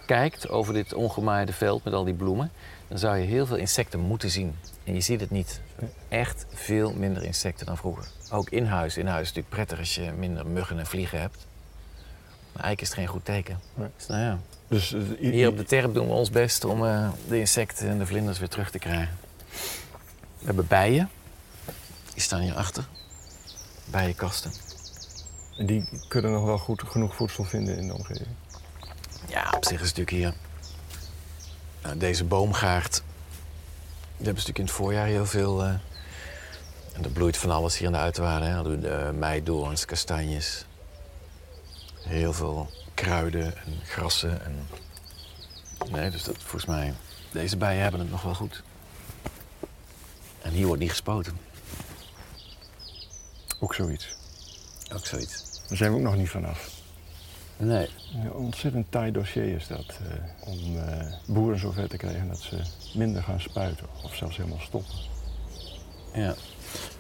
kijkt, 0.07 0.49
over 0.49 0.75
dit 0.75 0.95
ongemaaide 0.95 1.53
veld 1.53 1.85
met 1.85 1.95
al 1.95 2.05
die 2.05 2.14
bloemen, 2.14 2.51
dan 2.88 2.99
zou 2.99 3.16
je 3.16 3.27
heel 3.27 3.47
veel 3.47 3.57
insecten 3.57 4.01
moeten 4.01 4.31
zien. 4.31 4.55
En 4.85 4.95
je 4.95 5.01
ziet 5.01 5.21
het 5.21 5.31
niet. 5.31 5.61
Echt 6.09 6.47
veel 6.55 6.92
minder 6.92 7.23
insecten 7.23 7.66
dan 7.66 7.77
vroeger. 7.77 8.05
Ook 8.31 8.51
in 8.51 8.64
huis. 8.64 8.97
In 8.97 9.07
huis 9.07 9.21
is 9.21 9.27
het 9.27 9.37
natuurlijk 9.37 9.55
prettig 9.55 9.79
als 9.79 9.95
je 9.95 10.12
minder 10.19 10.47
muggen 10.47 10.79
en 10.79 10.87
vliegen 10.87 11.21
hebt. 11.21 11.47
Maar 12.53 12.64
eigenlijk 12.64 12.81
is 12.81 12.88
het 12.88 12.97
geen 12.97 13.07
goed 13.07 13.25
teken. 13.25 13.61
Nee. 13.75 13.88
Dus 13.97 14.07
nou 14.07 14.21
ja, 14.21 14.38
Dus 14.69 14.92
eh, 14.92 15.03
hier 15.19 15.49
op 15.49 15.57
de 15.57 15.64
terp 15.64 15.95
doen 15.95 16.07
we 16.07 16.12
ons 16.12 16.31
best 16.31 16.64
om 16.64 16.87
eh, 16.87 17.09
de 17.29 17.38
insecten 17.38 17.88
en 17.88 17.99
de 17.99 18.07
vlinders 18.07 18.38
weer 18.38 18.49
terug 18.49 18.71
te 18.71 18.79
krijgen. 18.79 19.19
We 20.38 20.45
hebben 20.47 20.66
bijen. 20.66 21.11
Die 22.12 22.23
staan 22.23 22.40
hierachter. 22.40 22.88
Bijenkasten. 23.85 24.51
en 25.59 25.66
die 25.66 25.88
kunnen 26.09 26.33
nog 26.33 26.45
wel 26.45 26.59
goed 26.59 26.83
genoeg 26.83 27.14
voedsel 27.16 27.45
vinden 27.45 27.77
in 27.77 27.87
de 27.87 27.95
omgeving. 27.95 28.29
Ja, 29.29 29.53
op 29.55 29.65
zich 29.65 29.81
is 29.81 29.89
het 29.89 29.97
natuurlijk 29.97 30.11
hier. 30.11 30.33
Nou, 31.83 31.97
deze 31.99 32.25
boomgaard. 32.25 32.93
Die 34.17 34.27
hebben 34.27 34.43
ze 34.43 34.49
natuurlijk 34.49 34.59
in 34.59 34.65
het 34.65 34.75
voorjaar 34.75 35.07
heel 35.07 35.27
veel. 35.27 35.62
eh, 35.65 35.71
en 36.93 37.05
er 37.05 37.11
bloeit 37.11 37.37
van 37.37 37.51
alles 37.51 37.79
hier 37.79 37.87
in 37.87 37.93
de 37.93 37.99
uiterwaarden. 37.99 38.49
Hè. 38.49 38.55
Hadden 38.55 38.81
we 38.81 38.89
de 38.89 39.12
meidoorns, 39.19 39.85
kastanjes. 39.85 40.65
Heel 42.01 42.33
veel 42.33 42.71
kruiden 42.95 43.57
en 43.57 43.81
grassen. 43.85 44.45
En... 44.45 44.69
Nee, 45.91 46.11
dus 46.11 46.25
dat 46.25 46.37
volgens 46.39 46.65
mij. 46.67 46.95
Deze 47.33 47.57
bijen 47.57 47.83
hebben 47.83 48.01
het 48.01 48.11
nog 48.11 48.23
wel 48.23 48.35
goed. 48.35 48.62
En 50.43 50.51
hier 50.53 50.67
wordt 50.67 50.81
niet 50.81 50.91
gespoten. 50.91 51.39
Ook 53.61 53.75
zoiets. 53.75 54.15
Ook 54.95 55.07
zoiets. 55.07 55.62
Daar 55.69 55.77
zijn 55.77 55.91
we 55.91 55.97
ook 55.97 56.03
nog 56.03 56.17
niet 56.17 56.31
vanaf. 56.31 56.71
Nee. 57.57 57.88
Een 58.14 58.33
ontzettend 58.33 58.87
taai 58.90 59.12
dossier 59.12 59.55
is 59.55 59.66
dat. 59.66 59.87
eh, 59.87 60.49
om 60.49 60.77
eh, 60.77 61.12
boeren 61.27 61.59
zover 61.59 61.88
te 61.88 61.97
krijgen 61.97 62.29
dat 62.29 62.38
ze 62.38 62.57
minder 62.95 63.23
gaan 63.23 63.40
spuiten. 63.40 63.87
Of 64.05 64.14
zelfs 64.14 64.37
helemaal 64.37 64.61
stoppen. 64.61 64.95
Ja. 66.14 66.35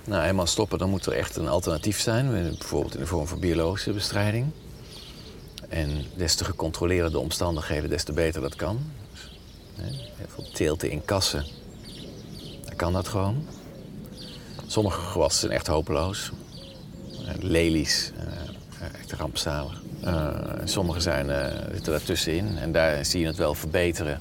Nou, 0.04 0.20
helemaal 0.22 0.46
stoppen, 0.46 0.78
dan 0.78 0.90
moet 0.90 1.06
er 1.06 1.12
echt 1.12 1.36
een 1.36 1.48
alternatief 1.48 2.00
zijn. 2.00 2.30
Bijvoorbeeld 2.30 2.94
in 2.94 3.00
de 3.00 3.06
vorm 3.06 3.26
van 3.26 3.40
biologische 3.40 3.92
bestrijding. 3.92 4.46
En 5.68 6.04
des 6.16 6.34
te 6.34 6.44
gecontroleerder 6.44 7.10
de 7.10 7.18
omstandigheden, 7.18 7.90
des 7.90 8.04
te 8.04 8.12
beter 8.12 8.40
dat 8.40 8.54
kan. 8.54 8.78
Dus, 9.12 9.30
heel 10.16 10.26
veel 10.28 10.50
teelten 10.52 10.90
in 10.90 11.04
kassen. 11.04 11.44
Dan 12.64 12.76
kan 12.76 12.92
dat 12.92 13.08
gewoon. 13.08 13.46
Sommige 14.66 15.00
gewassen 15.00 15.40
zijn 15.40 15.52
echt 15.52 15.66
hopeloos. 15.66 16.32
Eh, 17.26 17.34
lelies, 17.38 18.12
eh, 18.80 19.00
echt 19.00 19.12
rampzalig. 19.12 19.82
Eh, 20.06 20.60
en 20.60 20.68
sommige 20.68 21.00
zijn, 21.00 21.30
eh, 21.30 21.46
zitten 21.72 21.92
daartussenin 21.92 22.58
en 22.58 22.72
daar 22.72 23.04
zie 23.04 23.20
je 23.20 23.26
het 23.26 23.36
wel 23.36 23.54
verbeteren. 23.54 24.18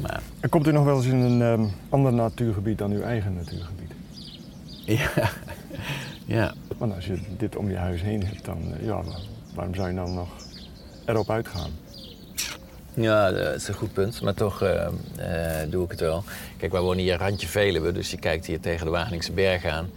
Maar 0.00 0.22
En 0.40 0.48
komt 0.48 0.66
u 0.66 0.72
nog 0.72 0.84
wel 0.84 0.96
eens 0.96 1.06
in 1.06 1.16
een 1.16 1.42
ehm, 1.42 1.64
ander 1.88 2.12
natuurgebied 2.12 2.78
dan 2.78 2.90
uw 2.90 3.02
eigen 3.02 3.34
natuurgebied? 3.34 3.92
ja, 5.00 5.30
ja 6.26 6.54
Want 6.78 6.94
als 6.94 7.06
je 7.06 7.18
dit 7.36 7.56
om 7.56 7.70
je 7.70 7.76
huis 7.76 8.02
heen 8.02 8.26
hebt, 8.26 8.44
dan 8.44 8.74
eh, 8.74 8.86
ja, 8.86 9.02
waarom 9.54 9.74
zou 9.74 9.88
je 9.88 9.94
dan 9.94 10.14
nog 10.14 10.28
erop 11.04 11.30
uitgaan? 11.30 11.70
Ja, 12.94 13.30
dat 13.30 13.54
is 13.54 13.68
een 13.68 13.74
goed 13.74 13.92
punt. 13.92 14.22
Maar 14.22 14.34
toch 14.34 14.62
eh, 14.62 14.86
eh, 15.16 15.70
doe 15.70 15.84
ik 15.84 15.90
het 15.90 16.00
wel. 16.00 16.24
Kijk, 16.56 16.72
wij 16.72 16.80
wonen 16.80 17.02
hier 17.02 17.16
randje 17.16 17.46
Veluwe, 17.46 17.92
dus 17.92 18.10
je 18.10 18.18
kijkt 18.18 18.46
hier 18.46 18.60
tegen 18.60 18.84
de 18.84 18.92
Wageningse 18.92 19.32
Berg 19.32 19.64
aan. 19.64 19.90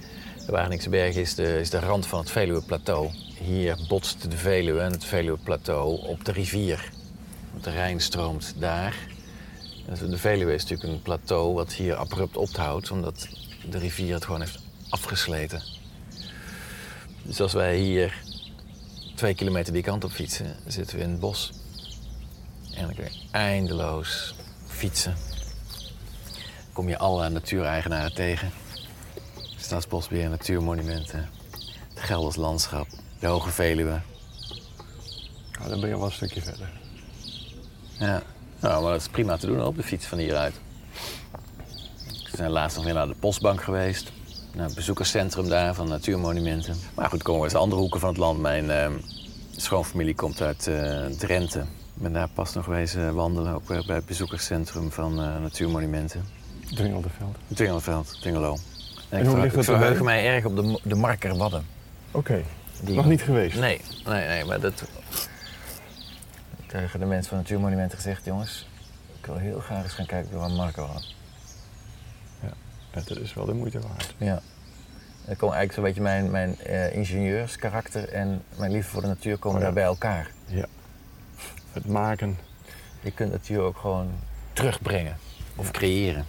De 0.46 0.52
Wageningse 0.52 0.90
Berg 0.90 1.16
is 1.16 1.36
de, 1.36 1.60
is 1.60 1.70
de 1.70 1.80
rand 1.80 2.08
van 2.08 2.20
het 2.20 2.32
Veluwe-plateau. 2.32 3.12
Hier 3.38 3.78
botst 3.88 4.32
de 4.32 4.38
Veluwe 4.38 4.80
en 4.80 4.92
het 4.92 5.06
Veluwe-plateau 5.06 6.08
op 6.08 6.26
de 6.26 6.32
rivier. 6.32 6.92
De 7.62 7.70
Rijn 7.70 8.02
stroomt 8.02 8.54
daar. 8.58 8.96
De 10.10 10.18
Veluwe 10.18 10.54
is 10.54 10.62
natuurlijk 10.62 10.90
een 10.90 11.02
plateau 11.02 11.54
wat 11.54 11.74
hier 11.74 11.96
abrupt 11.96 12.38
ophoudt, 12.38 12.92
omdat 12.92 13.28
de 13.70 13.78
rivier 13.78 14.14
het 14.14 14.26
gewoon 14.26 14.40
heeft 14.40 14.60
afgesleten. 14.90 15.62
Dus 17.22 17.42
als 17.42 17.54
wij 17.54 17.78
hier 17.78 18.24
twee 19.16 19.36
kilometer 19.36 19.74
die 19.74 19.84
kant 19.84 20.04
op 20.04 20.12
fietsen, 20.12 20.56
zitten 20.68 20.98
we 20.98 21.04
in 21.04 21.10
het 21.10 21.20
bos. 21.20 21.52
En 22.76 22.86
dan 22.86 22.96
kun 22.96 23.04
je 23.04 23.28
eindeloos 23.32 24.36
fietsen. 24.68 25.16
Kom 26.74 26.90
je 26.90 26.98
alle 26.98 27.30
natuureigenaren 27.30 28.14
tegen. 28.14 28.63
Staatsbosbeheer, 29.64 30.30
natuurmonumenten, 30.30 31.30
het 31.90 32.00
Gelders 32.00 32.36
landschap, 32.36 32.88
de 33.20 33.28
Hoge 33.28 33.50
Veluwe. 33.50 34.02
Nou, 35.58 35.70
dan 35.70 35.80
ben 35.80 35.88
je 35.88 35.94
al 35.94 36.00
wel 36.00 36.10
een 36.10 36.16
stukje 36.16 36.42
verder. 36.42 36.72
Ja, 38.00 38.22
nou, 38.60 38.84
maar 38.84 38.92
dat 38.92 39.02
is 39.02 39.08
prima 39.08 39.38
te 39.38 39.48
doen 39.48 39.64
op 39.64 39.76
de 39.76 39.84
fiets 39.84 40.06
van 40.06 40.18
hieruit. 40.18 40.54
We 42.32 42.38
zijn 42.38 42.52
laatst 42.52 42.76
nog 42.76 42.86
weer 42.86 42.94
naar 42.94 43.08
de 43.08 43.16
postbank 43.20 43.64
geweest. 43.64 44.12
Naar 44.54 44.66
het 44.66 44.76
bezoekerscentrum 44.76 45.50
daar 45.50 45.76
van 45.76 45.88
natuurmonumenten. 45.88 46.76
Maar 46.96 47.10
goed, 47.10 47.24
komen 47.24 47.42
we 47.42 47.48
eens 47.48 47.56
andere 47.56 47.82
hoeken 47.82 48.00
van 48.00 48.10
het 48.10 48.18
land. 48.18 48.40
Mijn 48.40 48.72
eh, 48.72 48.92
schoonfamilie 49.56 50.16
komt 50.16 50.42
uit 50.42 50.68
eh, 50.68 51.06
Drenthe. 51.06 51.60
Ik 51.96 52.02
ben 52.02 52.14
daar 52.14 52.30
pas 52.34 52.54
nog 52.54 52.66
wezen 52.66 53.14
wandelen, 53.14 53.54
ook 53.54 53.68
weer 53.68 53.84
bij 53.86 53.96
het 53.96 54.06
bezoekerscentrum 54.06 54.92
van 54.92 55.22
eh, 55.22 55.40
natuurmonumenten. 55.42 56.26
Dringeldeveld. 56.74 57.38
Dwingelveld, 57.54 58.18
Dwingelo. 58.22 58.58
En, 59.20 59.26
hoe 59.26 59.36
ligt 59.40 59.50
ik 59.52 59.56
het 59.56 59.66
verheug 59.66 59.88
erbij? 59.98 60.04
mij 60.04 60.26
erg 60.36 60.46
op 60.46 60.56
de, 60.56 60.80
de 60.84 60.96
Markerwadden. 60.96 61.66
Oké, 62.12 62.44
Die- 62.82 62.96
nog 62.96 63.06
niet 63.06 63.22
geweest. 63.22 63.60
Nee, 63.60 63.82
nee, 64.06 64.28
nee, 64.28 64.46
maar 64.46 64.60
dat... 64.60 64.84
Tegen 66.68 67.00
de 67.00 67.06
mensen 67.06 67.30
van 67.30 67.38
Natuurmonumenten 67.38 67.98
gezegd, 67.98 68.26
jongens... 68.26 68.68
Ik 69.20 69.26
wil 69.26 69.38
heel 69.38 69.60
graag 69.60 69.84
eens 69.84 69.94
gaan 69.94 70.06
kijken 70.06 70.32
door 70.32 70.44
een 70.44 70.56
Markerwadden. 70.56 71.04
Ja, 72.42 72.50
dat 72.92 73.18
is 73.18 73.34
wel 73.34 73.46
de 73.46 73.54
moeite 73.54 73.80
waard. 73.80 74.16
Ja. 74.18 74.42
Dan 75.26 75.36
komen 75.36 75.56
eigenlijk 75.56 75.74
zo'n 75.74 75.84
beetje 75.84 76.02
mijn, 76.02 76.32
mijn 76.32 76.60
eh, 76.60 76.96
ingenieurskarakter 76.96 78.10
en 78.10 78.44
mijn 78.58 78.72
liefde 78.72 78.90
voor 78.92 79.02
de 79.02 79.08
natuur 79.08 79.38
komen 79.38 79.58
Oh 79.58 79.60
ja. 79.60 79.64
daar 79.66 79.74
bij 79.84 79.84
elkaar. 79.84 80.30
Ja. 80.46 80.66
Het 81.72 81.86
maken. 81.88 82.38
Je 83.02 83.12
kunt 83.12 83.32
natuur 83.32 83.60
ook 83.62 83.78
gewoon 83.78 84.12
terugbrengen 84.54 85.18
of 85.56 85.72
creëren. 85.72 86.26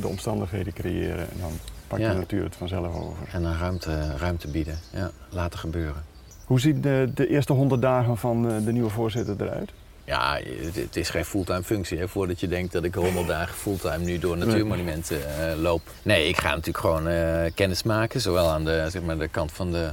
De 0.00 0.06
omstandigheden 0.06 0.72
creëren 0.72 1.30
en 1.30 1.38
dan 1.40 1.52
pakt 1.86 2.02
de 2.02 2.18
natuur 2.18 2.44
het 2.44 2.56
vanzelf 2.56 2.94
over. 2.94 3.28
En 3.32 3.42
dan 3.42 3.56
ruimte, 3.56 4.16
ruimte 4.16 4.48
bieden. 4.48 4.78
Ja, 4.90 5.10
laten 5.30 5.58
gebeuren. 5.58 6.04
Hoe 6.44 6.60
zien 6.60 6.80
de, 6.80 7.10
de 7.14 7.28
eerste 7.28 7.52
honderd 7.52 7.82
dagen 7.82 8.16
van 8.16 8.50
eh, 8.50 8.64
de 8.64 8.72
nieuwe 8.72 8.90
voorzitter 8.90 9.36
eruit? 9.38 9.70
Ja, 10.04 10.38
het, 10.74 10.96
is 10.96 11.10
geen 11.10 11.24
fulltime 11.24 11.62
functie. 11.62 11.98
Hè, 11.98 12.08
voordat 12.08 12.40
je 12.40 12.48
denkt 12.48 12.72
dat 12.72 12.84
ik 12.84 12.94
honderd 12.94 13.26
dagen 13.26 13.54
fulltime 13.54 14.04
nu 14.04 14.18
door 14.18 14.38
natuurmonumenten 14.38 15.50
eh, 15.50 15.60
loop. 15.60 15.82
Nee, 16.02 16.28
ik 16.28 16.36
ga 16.36 16.48
natuurlijk 16.48 16.78
gewoon 16.78 17.08
eh, 17.08 17.50
kennis 17.54 17.82
maken. 17.82 18.20
Zowel 18.20 18.48
aan 18.48 18.64
de, 18.64 18.86
zeg 18.88 19.02
maar, 19.02 19.18
de 19.18 19.28
kant 19.28 19.52
van 19.52 19.72
de 19.72 19.90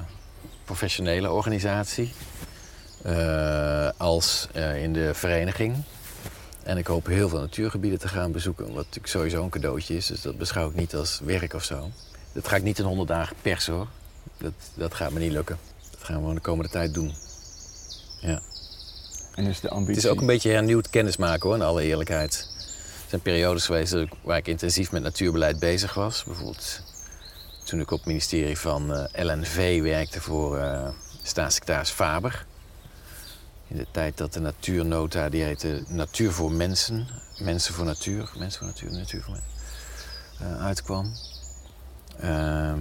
professionele 0.65 1.31
organisatie. 1.31 2.11
als 3.97 4.47
in 4.81 4.93
de 4.93 5.13
vereniging. 5.13 5.75
En 6.69 6.77
ik 6.77 6.87
hoop 6.87 7.05
heel 7.05 7.29
veel 7.29 7.39
natuurgebieden 7.39 7.99
te 7.99 8.07
gaan 8.07 8.31
bezoeken. 8.31 8.65
Wat 8.65 8.75
natuurlijk 8.75 9.07
sowieso 9.07 9.43
een 9.43 9.49
cadeautje 9.49 9.95
is. 9.95 10.05
Dus 10.07 10.21
dat 10.21 10.37
beschouw 10.37 10.69
ik 10.69 10.75
niet 10.75 10.95
als 10.95 11.19
werk 11.23 11.53
of 11.53 11.63
zo. 11.63 11.89
Dat 12.33 12.47
ga 12.47 12.55
ik 12.55 12.63
niet 12.63 12.79
in 12.79 12.85
honderd 12.85 13.07
dagen 13.07 13.35
persen 13.41 13.73
hoor. 13.73 13.87
Dat, 14.37 14.53
dat 14.73 14.93
gaat 14.93 15.11
me 15.11 15.19
niet 15.19 15.31
lukken. 15.31 15.57
Dat 15.91 16.03
gaan 16.03 16.15
we 16.15 16.21
gewoon 16.21 16.35
de 16.35 16.41
komende 16.41 16.71
tijd 16.71 16.93
doen. 16.93 17.13
Ja. 18.21 18.41
En 19.35 19.45
is 19.45 19.59
de 19.59 19.69
ambitie... 19.69 19.95
Het 19.95 20.03
is 20.03 20.09
ook 20.09 20.19
een 20.19 20.25
beetje 20.25 20.51
hernieuwd 20.51 20.89
kennismaken 20.89 21.47
hoor, 21.47 21.55
in 21.57 21.63
alle 21.63 21.83
eerlijkheid. 21.83 22.47
Er 23.03 23.09
zijn 23.09 23.21
periodes 23.21 23.65
geweest 23.65 23.95
waar 24.21 24.37
ik 24.37 24.47
intensief 24.47 24.91
met 24.91 25.03
natuurbeleid 25.03 25.59
bezig 25.59 25.93
was. 25.93 26.23
Bijvoorbeeld 26.23 26.81
toen 27.63 27.79
ik 27.79 27.91
op 27.91 27.97
het 27.97 28.07
ministerie 28.07 28.57
van 28.57 28.93
eh, 28.93 29.25
LNV 29.25 29.81
werkte 29.81 30.21
voor 30.21 30.57
eh, 30.57 30.89
staatssecretaris 31.23 31.89
Faber. 31.89 32.45
In 33.69 33.77
de 33.77 33.87
tijd 33.91 34.17
dat 34.17 34.33
de 34.33 34.39
natuurnota, 34.39 35.29
die 35.29 35.43
heette 35.43 35.83
Natuur 35.87 36.31
voor 36.31 36.51
Mensen. 36.51 37.07
Mensen 37.39 37.73
voor 37.73 37.85
Natuur. 37.85 38.31
Mensen 38.37 38.59
voor 38.59 38.67
Natuur, 38.67 38.91
Natuur 38.91 39.21
voor 39.21 39.31
Mensen. 39.31 39.49
eh, 40.39 40.65
uitkwam. 40.65 41.13
Ehm, 42.19 42.79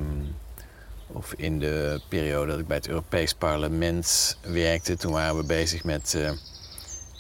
of 1.06 1.32
in 1.32 1.58
de 1.58 2.00
periode 2.08 2.50
dat 2.50 2.60
ik 2.60 2.66
bij 2.66 2.76
het 2.76 2.88
Europees 2.88 3.34
Parlement 3.34 4.38
werkte, 4.42 4.96
toen 4.96 5.12
waren 5.12 5.36
we 5.36 5.44
bezig 5.44 5.84
met 5.84 6.14
uh, 6.16 6.30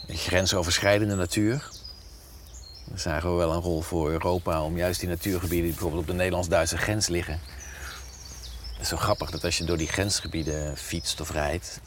grensoverschrijdende 0.08 1.14
natuur. 1.14 1.70
Daar 2.88 2.98
zagen 2.98 3.30
we 3.30 3.36
wel 3.36 3.52
een 3.52 3.60
rol 3.60 3.80
voor 3.80 4.10
Europa 4.10 4.62
om 4.62 4.76
juist 4.76 5.00
die 5.00 5.08
natuurgebieden 5.08 5.62
die 5.62 5.70
bijvoorbeeld 5.70 6.02
op 6.02 6.08
de 6.08 6.14
Nederlands-Duitse 6.14 6.76
grens 6.76 7.06
liggen. 7.06 7.40
Het 8.72 8.80
is 8.80 8.88
zo 8.88 8.96
grappig 8.96 9.30
dat 9.30 9.44
als 9.44 9.58
je 9.58 9.64
door 9.64 9.76
die 9.76 9.88
grensgebieden 9.88 10.76
fietst 10.76 11.20
of 11.20 11.30
rijdt, 11.30 11.80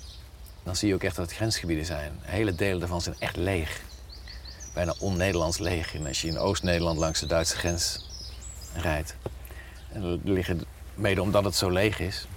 dan 0.64 0.76
zie 0.76 0.88
je 0.88 0.94
ook 0.94 1.04
echt 1.04 1.16
dat 1.16 1.26
het 1.26 1.36
grensgebieden 1.36 1.86
zijn. 1.86 2.12
Hele 2.22 2.56
delen 2.56 2.80
daarvan 2.80 3.02
zijn 3.02 3.16
echt 3.20 3.36
leeg. 3.36 3.82
Bijna 4.74 4.94
on-Nederlands 5.00 5.58
leeg. 5.58 5.96
En 5.96 6.08
als 6.08 6.22
je 6.22 6.28
in 6.28 6.38
Oost-Nederland 6.38 6.98
langs 6.98 7.20
de 7.20 7.26
Duitse 7.26 7.58
grens 7.58 8.10
rijdt, 8.74 9.16
en 9.92 10.22
liggen, 10.24 10.62
mede 10.94 11.22
omdat 11.22 11.44
het 11.44 11.56
zo 11.56 11.70
leeg 11.70 12.00
is, 12.00 12.28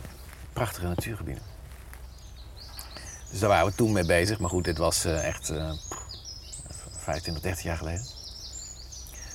prachtige 0.53 0.87
natuurgebieden. 0.87 1.43
Dus 3.31 3.41
daar 3.41 3.49
waren 3.49 3.67
we 3.67 3.75
toen 3.75 3.93
mee 3.93 4.07
bezig. 4.07 4.39
Maar 4.39 4.51
goed, 4.51 4.65
dit 4.65 4.79
was 4.79 5.07
uh, 5.07 5.27
echt 5.27 5.51
uh, 5.51 5.73
25, 6.91 7.43
30 7.43 7.65
jaar 7.65 7.77
geleden. 7.77 8.07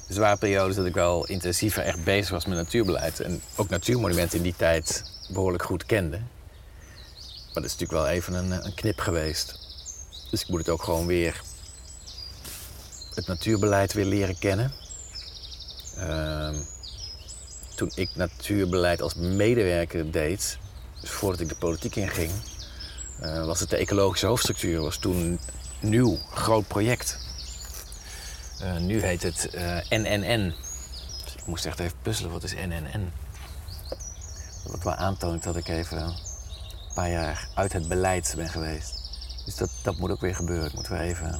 Dus 0.07 0.15
er 0.15 0.23
waren 0.23 0.37
periodes 0.37 0.75
dat 0.75 0.85
ik 0.85 0.93
wel 0.93 1.25
intensiever 1.25 1.83
echt 1.83 2.03
bezig 2.03 2.29
was 2.29 2.45
met 2.45 2.57
natuurbeleid. 2.57 3.19
En 3.19 3.41
ook 3.55 3.69
natuurmonumenten 3.69 4.37
in 4.37 4.43
die 4.43 4.55
tijd 4.55 5.03
behoorlijk 5.33 5.63
goed 5.63 5.85
kende. 5.85 6.19
Maar 7.53 7.61
dat 7.61 7.71
is 7.71 7.77
natuurlijk 7.77 8.01
wel 8.01 8.07
even 8.07 8.33
een, 8.33 8.65
een 8.65 8.73
knip 8.73 8.99
geweest. 8.99 9.59
Dus 10.31 10.41
ik 10.41 10.47
moet 10.47 10.59
het 10.59 10.69
ook 10.69 10.83
gewoon 10.83 11.05
weer... 11.05 11.41
het 13.15 13.27
natuurbeleid 13.27 13.93
weer 13.93 14.05
leren 14.05 14.37
kennen. 14.37 14.73
Uh, 15.97 16.49
toen 17.75 17.91
ik 17.95 18.09
natuurbeleid 18.13 19.01
als 19.01 19.13
medewerker 19.13 20.11
deed... 20.11 20.57
dus 21.01 21.09
voordat 21.09 21.39
ik 21.39 21.49
de 21.49 21.55
politiek 21.55 21.95
inging... 21.95 22.31
Uh, 23.21 23.45
was 23.45 23.59
het 23.59 23.69
de 23.69 23.77
ecologische 23.77 24.25
hoofdstructuur. 24.25 24.81
was 24.81 24.97
toen 24.97 25.39
nieuw, 25.79 26.17
groot 26.33 26.67
project. 26.67 27.17
Uh, 28.61 28.77
nu 28.77 29.01
heet 29.01 29.23
het 29.23 29.49
eh, 29.49 29.77
NNN. 29.89 30.53
Dus 31.23 31.35
ik 31.35 31.45
moest 31.45 31.65
echt 31.65 31.79
even 31.79 31.97
puzzelen, 32.01 32.31
wat 32.31 32.43
is 32.43 32.53
NNN? 32.53 33.11
Wat 34.65 34.83
wel 34.83 34.93
aantoont 34.93 35.43
dat 35.43 35.55
ik 35.55 35.67
even 35.67 36.15
een 36.89 36.95
paar 36.95 37.09
jaar 37.09 37.47
uit 37.55 37.73
het 37.73 37.87
beleid 37.87 38.33
ben 38.35 38.49
geweest. 38.49 38.99
Dus 39.45 39.55
dat, 39.55 39.69
dat 39.83 39.97
moet 39.97 40.11
ook 40.11 40.21
weer 40.21 40.35
gebeuren. 40.35 40.67
Ik 40.67 40.73
moet 40.73 40.87
weer 40.87 40.99
even... 40.99 41.39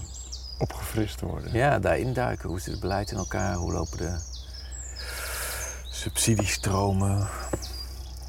Opgefrist 0.57 1.21
worden. 1.21 1.53
Ja, 1.53 1.79
daarin 1.79 2.13
duiken. 2.13 2.49
Hoe 2.49 2.59
zit 2.59 2.71
het 2.71 2.81
beleid 2.81 3.11
in 3.11 3.17
elkaar? 3.17 3.55
Hoe 3.55 3.71
lopen 3.71 3.97
de 3.97 4.17
subsidiestromen? 5.89 7.27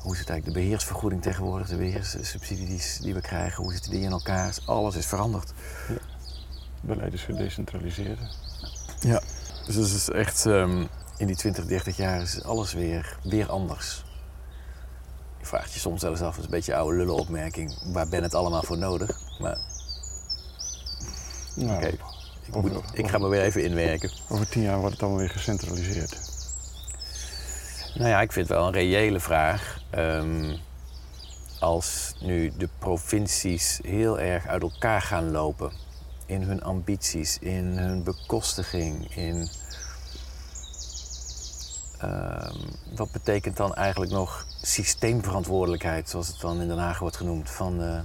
Hoe 0.02 0.16
zit 0.16 0.28
eigenlijk 0.28 0.44
de 0.44 0.64
beheersvergoeding 0.64 1.22
tegenwoordig? 1.22 1.68
De 1.68 1.76
beheerssubsidies 1.76 2.98
die 2.98 3.14
we 3.14 3.20
krijgen, 3.20 3.62
hoe 3.62 3.72
zitten 3.72 3.90
die 3.90 4.00
in 4.00 4.10
elkaar? 4.10 4.56
Alles 4.64 4.96
is 4.96 5.06
veranderd. 5.06 5.52
Ja. 5.88 5.94
Beleid 6.80 7.12
is 7.12 7.22
gedecentraliseerd. 7.22 8.18
Ja, 9.00 9.22
dus 9.66 9.74
het 9.74 9.86
is 9.86 10.10
echt 10.10 10.44
um, 10.44 10.88
in 11.16 11.26
die 11.26 11.36
20, 11.36 11.66
30 11.66 11.96
jaar 11.96 12.20
is 12.20 12.42
alles 12.42 12.72
weer, 12.72 13.16
weer 13.22 13.48
anders. 13.48 14.04
Je 15.40 15.46
vraagt 15.46 15.72
je 15.72 15.78
soms 15.78 16.00
zelfs 16.00 16.20
af, 16.20 16.38
is 16.38 16.44
een 16.44 16.50
beetje 16.50 16.72
een 16.72 16.78
oude 16.78 16.96
lullenopmerking, 16.96 17.78
waar 17.92 18.08
ben 18.08 18.22
het 18.22 18.34
allemaal 18.34 18.62
voor 18.62 18.78
nodig? 18.78 19.20
Maar 19.38 19.58
nou, 21.54 21.76
okay. 21.76 21.98
ik, 22.46 22.54
moet, 22.54 22.72
ik 22.92 23.08
ga 23.08 23.18
me 23.18 23.28
weer 23.28 23.42
even 23.42 23.64
inwerken. 23.64 24.10
Over 24.28 24.48
tien 24.48 24.62
jaar 24.62 24.78
wordt 24.78 24.92
het 24.92 25.02
allemaal 25.02 25.20
weer 25.20 25.30
gecentraliseerd. 25.30 26.18
Nou 27.94 28.08
ja, 28.08 28.20
ik 28.20 28.32
vind 28.32 28.48
het 28.48 28.56
wel 28.56 28.66
een 28.66 28.72
reële 28.72 29.20
vraag. 29.20 29.80
Um, 29.94 30.58
als 31.60 32.14
nu 32.20 32.52
de 32.56 32.68
provincies 32.78 33.78
heel 33.82 34.20
erg 34.20 34.46
uit 34.46 34.62
elkaar 34.62 35.02
gaan 35.02 35.30
lopen 35.30 35.72
in 36.26 36.42
hun 36.42 36.62
ambities, 36.62 37.38
in 37.38 37.64
hun 37.64 38.02
bekostiging, 38.02 39.16
in. 39.16 39.48
Uh, 42.04 42.50
wat 42.94 43.12
betekent 43.12 43.56
dan 43.56 43.74
eigenlijk 43.74 44.12
nog 44.12 44.46
systeemverantwoordelijkheid, 44.62 46.08
zoals 46.08 46.28
het 46.28 46.40
dan 46.40 46.60
in 46.60 46.68
Den 46.68 46.78
Haag 46.78 46.98
wordt 46.98 47.16
genoemd, 47.16 47.50
van 47.50 47.82
uh, 47.82 48.00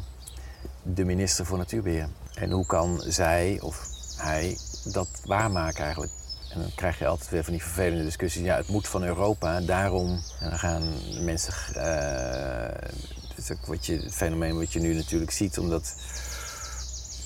de 0.84 1.06
minister 1.06 1.46
voor 1.46 1.58
Natuurbeheer? 1.58 2.10
En 2.34 2.52
hoe 2.52 2.66
kan 2.66 3.02
zij 3.06 3.60
of 3.62 3.88
hij 4.18 4.58
dat 4.84 5.08
waarmaken 5.26 5.84
eigenlijk? 5.84 6.12
En 6.54 6.62
dan 6.62 6.72
krijg 6.76 7.00
je 7.00 7.08
altijd 7.08 7.30
weer 7.30 7.44
van 7.44 7.54
die 7.54 7.62
vervelende 7.62 8.04
discussies. 8.04 8.44
Ja, 8.44 8.56
het 8.56 8.68
moet 8.68 8.88
van 8.88 9.04
Europa, 9.04 9.62
daarom. 9.62 10.22
En 10.40 10.50
dan 10.50 10.60
gaan 10.60 10.84
mensen. 11.24 11.54
Uh, 11.76 12.90
is 13.36 13.52
ook 13.52 13.66
wat 13.66 13.86
je, 13.86 13.98
het 13.98 14.14
fenomeen 14.14 14.58
wat 14.58 14.74
je 14.74 14.80
nu 14.80 14.94
natuurlijk 14.94 15.32
ziet, 15.32 15.58
omdat 15.58 15.96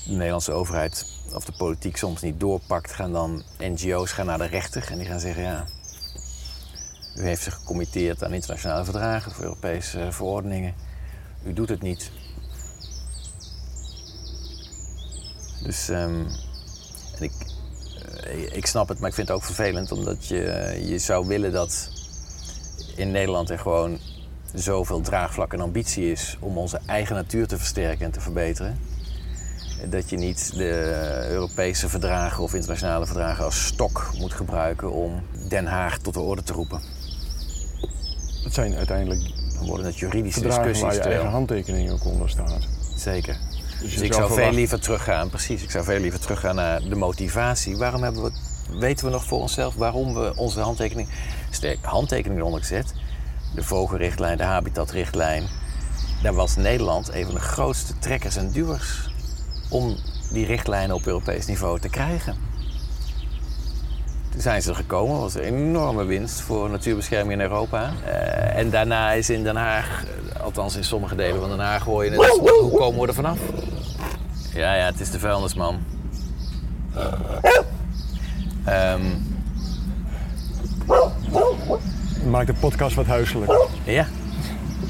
de 0.04 0.12
Nederlandse 0.12 0.52
overheid 0.52 1.06
of 1.34 1.44
de 1.44 1.52
politiek 1.52 1.96
soms 1.96 2.20
niet 2.20 2.40
doorpakt, 2.40 2.92
gaan 2.92 3.12
dan 3.12 3.42
NGO's 3.58 4.12
gaan 4.12 4.26
naar 4.26 4.38
de 4.38 4.46
rechter 4.46 4.88
en 4.90 4.98
die 4.98 5.06
gaan 5.06 5.20
zeggen: 5.20 5.42
ja, 5.42 5.66
u 7.16 7.22
heeft 7.22 7.42
zich 7.42 7.54
gecommitteerd 7.54 8.24
aan 8.24 8.32
internationale 8.32 8.84
verdragen 8.84 9.30
of 9.30 9.40
Europese 9.40 10.00
eh, 10.00 10.10
verordeningen. 10.12 10.74
U 11.44 11.52
doet 11.52 11.68
het 11.68 11.82
niet. 11.82 12.10
Dus 15.62 15.88
um, 15.88 16.26
en 17.16 17.22
ik, 17.22 17.32
eh, 18.24 18.56
ik 18.56 18.66
snap 18.66 18.88
het, 18.88 18.98
maar 18.98 19.08
ik 19.08 19.14
vind 19.14 19.28
het 19.28 19.36
ook 19.36 19.44
vervelend 19.44 19.92
omdat 19.92 20.26
je, 20.26 20.76
je 20.84 20.98
zou 20.98 21.26
willen 21.26 21.52
dat 21.52 21.90
in 22.96 23.10
Nederland 23.10 23.50
er 23.50 23.58
gewoon 23.58 23.98
zoveel 24.54 25.00
draagvlak 25.00 25.52
en 25.52 25.60
ambitie 25.60 26.10
is 26.10 26.36
om 26.40 26.58
onze 26.58 26.80
eigen 26.86 27.14
natuur 27.14 27.46
te 27.46 27.58
versterken 27.58 28.04
en 28.04 28.10
te 28.10 28.20
verbeteren 28.20 28.78
dat 29.88 30.10
je 30.10 30.16
niet 30.16 30.52
de 30.54 31.26
Europese 31.30 31.88
verdragen 31.88 32.42
of 32.42 32.54
internationale 32.54 33.06
verdragen 33.06 33.44
als 33.44 33.66
stok 33.66 34.10
moet 34.18 34.32
gebruiken 34.32 34.92
om 34.92 35.22
Den 35.48 35.66
Haag 35.66 35.98
tot 35.98 36.14
de 36.14 36.20
orde 36.20 36.42
te 36.42 36.52
roepen. 36.52 36.99
Het 38.42 38.54
zijn 38.54 38.74
uiteindelijk 38.74 39.20
Dan 39.54 39.66
worden 39.66 39.86
het 39.86 39.98
juridische 39.98 40.40
discussies 40.40 40.80
waar 40.80 40.94
je 40.94 41.00
eigen 41.00 41.30
handtekening 41.30 41.90
ook 41.90 42.04
onder 42.04 42.30
staat. 42.30 42.68
Zeker. 42.96 43.38
Dus, 43.80 43.92
dus 43.92 44.00
ik 44.02 44.12
zou 44.12 44.32
veel 44.32 44.52
liever 44.52 44.80
teruggaan, 44.80 45.28
precies, 45.28 45.62
ik 45.62 45.70
zou 45.70 45.84
veel 45.84 45.98
liever 45.98 46.20
teruggaan 46.20 46.54
naar 46.54 46.80
de 46.80 46.94
motivatie. 46.96 47.76
Waarom 47.76 48.02
hebben 48.02 48.22
we, 48.22 48.30
weten 48.78 49.06
we 49.06 49.12
nog 49.12 49.24
voor 49.24 49.40
onszelf 49.40 49.74
waarom 49.74 50.14
we 50.14 50.32
onze 50.36 50.60
handtekening, 50.60 51.08
sterk 51.50 51.84
handtekening 51.84 52.40
eronder 52.40 52.60
gezet? 52.60 52.94
De 53.54 53.62
vogelrichtlijn, 53.62 54.36
de 54.36 54.42
habitatrichtlijn. 54.42 55.48
Daar 56.22 56.34
was 56.34 56.56
Nederland 56.56 57.14
een 57.14 57.24
van 57.24 57.34
de 57.34 57.40
grootste 57.40 57.98
trekkers 57.98 58.36
en 58.36 58.50
duwers 58.50 59.10
om 59.70 59.96
die 60.32 60.46
richtlijnen 60.46 60.96
op 60.96 61.06
Europees 61.06 61.46
niveau 61.46 61.80
te 61.80 61.88
krijgen. 61.88 62.49
Toen 64.30 64.40
zijn 64.40 64.62
ze 64.62 64.68
er 64.70 64.74
gekomen, 64.74 65.20
was 65.20 65.34
een 65.34 65.42
enorme 65.42 66.04
winst 66.04 66.40
voor 66.40 66.70
natuurbescherming 66.70 67.32
in 67.32 67.40
Europa. 67.40 67.90
Uh, 68.06 68.56
en 68.56 68.70
daarna 68.70 69.12
is 69.12 69.30
in 69.30 69.42
Den 69.42 69.56
Haag, 69.56 70.04
eh, 70.34 70.40
althans 70.42 70.76
in 70.76 70.84
sommige 70.84 71.14
delen 71.14 71.40
van 71.40 71.48
Den 71.48 71.58
Haag, 71.58 71.84
hoor 71.84 72.04
je 72.04 72.10
het. 72.10 72.38
Hoe 72.60 72.70
komen 72.70 73.00
we 73.00 73.06
er 73.06 73.14
vanaf? 73.14 73.38
Ja, 74.54 74.74
ja, 74.74 74.84
het 74.84 75.00
is 75.00 75.10
de 75.10 75.18
vuilnisman. 75.18 75.78
Um, 78.68 79.28
Maak 82.30 82.46
de 82.46 82.54
podcast 82.54 82.96
wat 82.96 83.06
huiselijk. 83.06 83.52
Ja. 83.84 84.06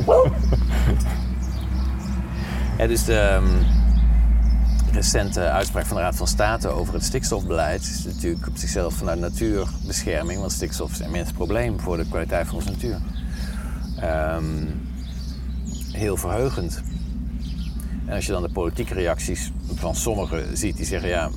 ja 2.78 2.86
dus 2.86 3.04
de, 3.04 3.38
um, 3.42 3.66
recente 4.90 5.40
uitspraak 5.40 5.86
van 5.86 5.96
de 5.96 6.02
Raad 6.02 6.16
van 6.16 6.26
State 6.26 6.68
over 6.68 6.94
het 6.94 7.04
stikstofbeleid 7.04 7.82
is 7.82 8.04
natuurlijk 8.04 8.46
op 8.46 8.56
zichzelf 8.56 8.94
vanuit 8.94 9.20
natuurbescherming, 9.20 10.40
want 10.40 10.52
stikstof 10.52 10.90
is 10.90 10.98
een 10.98 11.04
immens 11.04 11.32
probleem 11.32 11.80
voor 11.80 11.96
de 11.96 12.08
kwaliteit 12.08 12.46
van 12.46 12.56
onze 12.56 12.70
natuur. 12.70 12.98
Um, 14.02 14.80
heel 15.92 16.16
verheugend. 16.16 16.82
En 18.06 18.14
als 18.14 18.26
je 18.26 18.32
dan 18.32 18.42
de 18.42 18.48
politieke 18.48 18.94
reacties 18.94 19.52
van 19.74 19.94
sommigen 19.94 20.56
ziet 20.56 20.76
die 20.76 20.86
zeggen: 20.86 21.08
ja, 21.08 21.30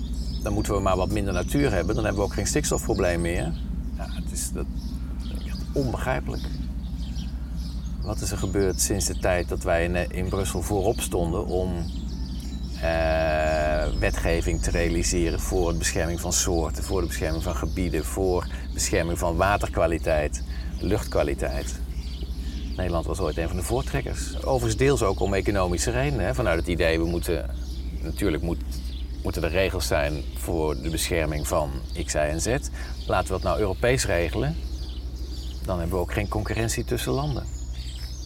dan 0.43 0.53
moeten 0.53 0.73
we 0.73 0.79
maar 0.79 0.97
wat 0.97 1.11
minder 1.11 1.33
natuur 1.33 1.71
hebben, 1.71 1.95
dan 1.95 2.03
hebben 2.03 2.21
we 2.21 2.27
ook 2.27 2.33
geen 2.33 2.47
stikstofprobleem 2.47 3.21
meer. 3.21 3.51
Ja, 3.97 4.07
het 4.09 4.31
is 4.31 4.51
dat, 4.51 4.65
onbegrijpelijk. 5.71 6.43
Wat 8.01 8.21
is 8.21 8.31
er 8.31 8.37
gebeurd 8.37 8.81
sinds 8.81 9.05
de 9.05 9.17
tijd 9.19 9.49
dat 9.49 9.63
wij 9.63 9.83
in, 9.83 10.11
in 10.11 10.29
Brussel 10.29 10.61
voorop 10.61 10.99
stonden 10.99 11.45
om 11.45 11.69
uh, 12.83 13.42
wetgeving 13.99 14.61
te 14.61 14.71
realiseren 14.71 15.39
voor 15.39 15.71
de 15.71 15.77
bescherming 15.77 16.19
van 16.19 16.33
soorten, 16.33 16.83
voor 16.83 17.01
de 17.01 17.07
bescherming 17.07 17.43
van 17.43 17.55
gebieden, 17.55 18.05
voor 18.05 18.47
bescherming 18.73 19.19
van 19.19 19.35
waterkwaliteit, 19.35 20.43
luchtkwaliteit. 20.79 21.81
Nederland 22.75 23.05
was 23.05 23.19
ooit 23.19 23.37
een 23.37 23.47
van 23.47 23.57
de 23.57 23.63
voortrekkers. 23.63 24.43
Overigens 24.43 24.77
deels 24.77 25.03
ook 25.03 25.19
om 25.19 25.33
economische 25.33 25.91
redenen. 25.91 26.25
Hè. 26.25 26.33
Vanuit 26.33 26.59
het 26.59 26.67
idee, 26.67 26.99
we 26.99 27.05
moeten, 27.05 27.49
natuurlijk 28.01 28.43
moet, 28.43 28.59
moeten 29.23 29.43
er 29.43 29.49
regels 29.49 29.87
zijn 29.87 30.23
voor 30.37 30.81
de 30.81 30.89
bescherming 30.89 31.47
van 31.47 31.71
X, 32.05 32.13
Y 32.13 32.17
en 32.17 32.41
Z. 32.41 32.57
Laten 33.07 33.27
we 33.27 33.33
dat 33.33 33.43
nou 33.43 33.59
Europees 33.59 34.05
regelen. 34.05 34.55
dan 35.65 35.79
hebben 35.79 35.95
we 35.95 36.01
ook 36.01 36.13
geen 36.13 36.27
concurrentie 36.27 36.83
tussen 36.83 37.11
landen. 37.11 37.43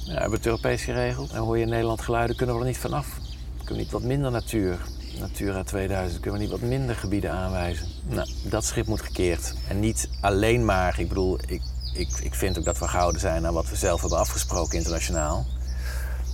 Ja, 0.05 0.13
we 0.13 0.19
hebben 0.19 0.37
het 0.37 0.45
Europees 0.45 0.83
geregeld 0.83 1.31
en 1.31 1.39
hoor 1.39 1.57
je 1.57 1.63
in 1.63 1.69
Nederland 1.69 2.01
geluiden, 2.01 2.35
kunnen 2.35 2.55
we 2.55 2.61
er 2.61 2.67
niet 2.67 2.77
vanaf. 2.77 3.19
Kunnen 3.57 3.75
we 3.75 3.81
niet 3.81 3.91
wat 3.91 4.03
minder 4.03 4.31
natuur, 4.31 4.79
Natura 5.19 5.63
2000, 5.63 6.21
kunnen 6.21 6.39
we 6.39 6.45
niet 6.45 6.59
wat 6.59 6.69
minder 6.69 6.95
gebieden 6.95 7.31
aanwijzen. 7.31 7.87
Nou, 8.03 8.29
dat 8.43 8.65
schip 8.65 8.87
moet 8.87 9.01
gekeerd. 9.01 9.53
En 9.67 9.79
niet 9.79 10.09
alleen 10.21 10.65
maar, 10.65 10.99
ik 10.99 11.07
bedoel, 11.07 11.39
ik, 11.47 11.61
ik, 11.93 12.09
ik 12.21 12.35
vind 12.35 12.57
ook 12.57 12.65
dat 12.65 12.79
we 12.79 12.87
gehouden 12.87 13.21
zijn 13.21 13.45
aan 13.45 13.53
wat 13.53 13.69
we 13.69 13.75
zelf 13.75 14.01
hebben 14.01 14.19
afgesproken 14.19 14.77
internationaal. 14.77 15.45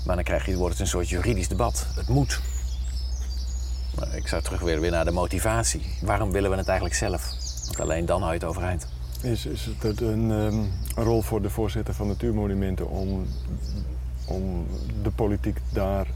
Maar 0.05 0.15
dan 0.15 0.23
krijg 0.23 0.45
je, 0.45 0.55
wordt 0.55 0.73
het 0.73 0.81
een 0.81 0.87
soort 0.87 1.09
juridisch 1.09 1.47
debat. 1.47 1.85
Het 1.95 2.07
moet. 2.07 2.41
Maar 3.95 4.15
ik 4.15 4.27
zou 4.27 4.41
terug 4.41 4.61
weer, 4.61 4.81
weer 4.81 4.91
naar 4.91 5.05
de 5.05 5.11
motivatie. 5.11 5.81
Waarom 6.01 6.31
willen 6.31 6.49
we 6.49 6.57
het 6.57 6.67
eigenlijk 6.67 6.97
zelf? 6.97 7.29
Want 7.65 7.79
alleen 7.79 8.05
dan 8.05 8.21
hou 8.21 8.33
je 8.33 8.39
het 8.39 8.47
overeind. 8.47 8.87
Is, 9.21 9.45
is 9.45 9.69
het 9.79 10.01
een, 10.01 10.31
ehm, 10.31 10.57
een 10.95 11.03
rol 11.03 11.21
voor 11.21 11.41
de 11.41 11.49
voorzitter 11.49 11.93
van 11.93 12.07
Natuurmonumenten 12.07 12.89
om, 12.89 13.27
om 14.25 14.67
de 15.03 15.11
politiek 15.11 15.57
daar 15.69 16.07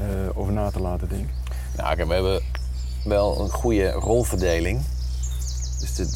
uh, 0.00 0.38
over 0.38 0.52
na 0.52 0.70
te 0.70 0.80
laten 0.80 1.08
denken? 1.08 1.41
Nou, 1.76 1.96
we 1.96 2.14
hebben 2.14 2.42
wel 3.04 3.40
een 3.40 3.50
goede 3.50 3.90
rolverdeling. 3.90 4.80
Dus 5.80 5.94
de, 5.94 6.12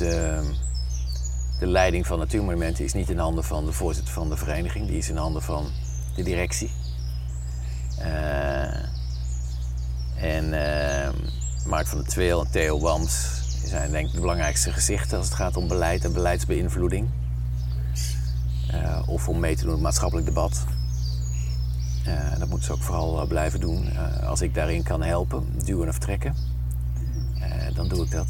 de, 1.58 1.66
leiding 1.66 2.06
van 2.06 2.18
Natuurmonumenten 2.18 2.84
is 2.84 2.92
niet 2.92 3.10
in 3.10 3.18
handen 3.18 3.44
van 3.44 3.64
de 3.64 3.72
voorzitter 3.72 4.14
van 4.14 4.28
de 4.28 4.36
vereniging, 4.36 4.86
die 4.86 4.98
is 4.98 5.08
in 5.08 5.16
handen 5.16 5.42
van 5.42 5.66
de 6.16 6.22
directie. 6.22 6.70
Uh, 7.98 8.84
en 10.16 10.44
uh, 10.44 11.08
Mark 11.66 11.86
van 11.86 11.98
der 11.98 12.08
Tweel 12.08 12.44
en 12.44 12.50
Theo 12.50 12.80
Wams 12.80 13.40
zijn 13.64 13.90
denk 13.90 14.06
ik 14.06 14.14
de 14.14 14.20
belangrijkste 14.20 14.72
gezichten 14.72 15.18
als 15.18 15.26
het 15.26 15.34
gaat 15.34 15.56
om 15.56 15.68
beleid 15.68 16.04
en 16.04 16.12
beleidsbeïnvloeding. 16.12 17.08
Uh, 18.74 19.02
of 19.06 19.28
om 19.28 19.40
mee 19.40 19.54
te 19.54 19.60
doen 19.60 19.68
in 19.68 19.74
het 19.74 19.84
maatschappelijk 19.84 20.26
debat. 20.26 20.64
Uh, 22.06 22.38
dat 22.38 22.48
moeten 22.48 22.66
ze 22.66 22.72
ook 22.72 22.82
vooral 22.82 23.22
uh, 23.22 23.28
blijven 23.28 23.60
doen. 23.60 23.88
als 24.26 24.40
ik 24.40 24.54
daarin 24.54 24.82
kan 24.82 25.02
helpen, 25.02 25.46
duwen 25.64 25.88
of 25.88 25.98
trekken, 25.98 26.34
dan 27.74 27.88
doe 27.88 28.04
ik 28.04 28.10
dat. 28.10 28.26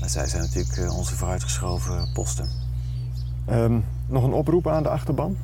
Maar 0.00 0.08
zij 0.08 0.26
zijn 0.28 0.42
natuurlijk 0.42 0.92
onze 0.92 1.16
vooruitgeschoven 1.16 2.12
posten. 2.12 2.48
Um, 3.50 3.84
nog 4.06 4.24
een 4.24 4.32
oproep 4.32 4.68
aan 4.68 4.82
de 4.82 4.88
achterban, 4.88 5.36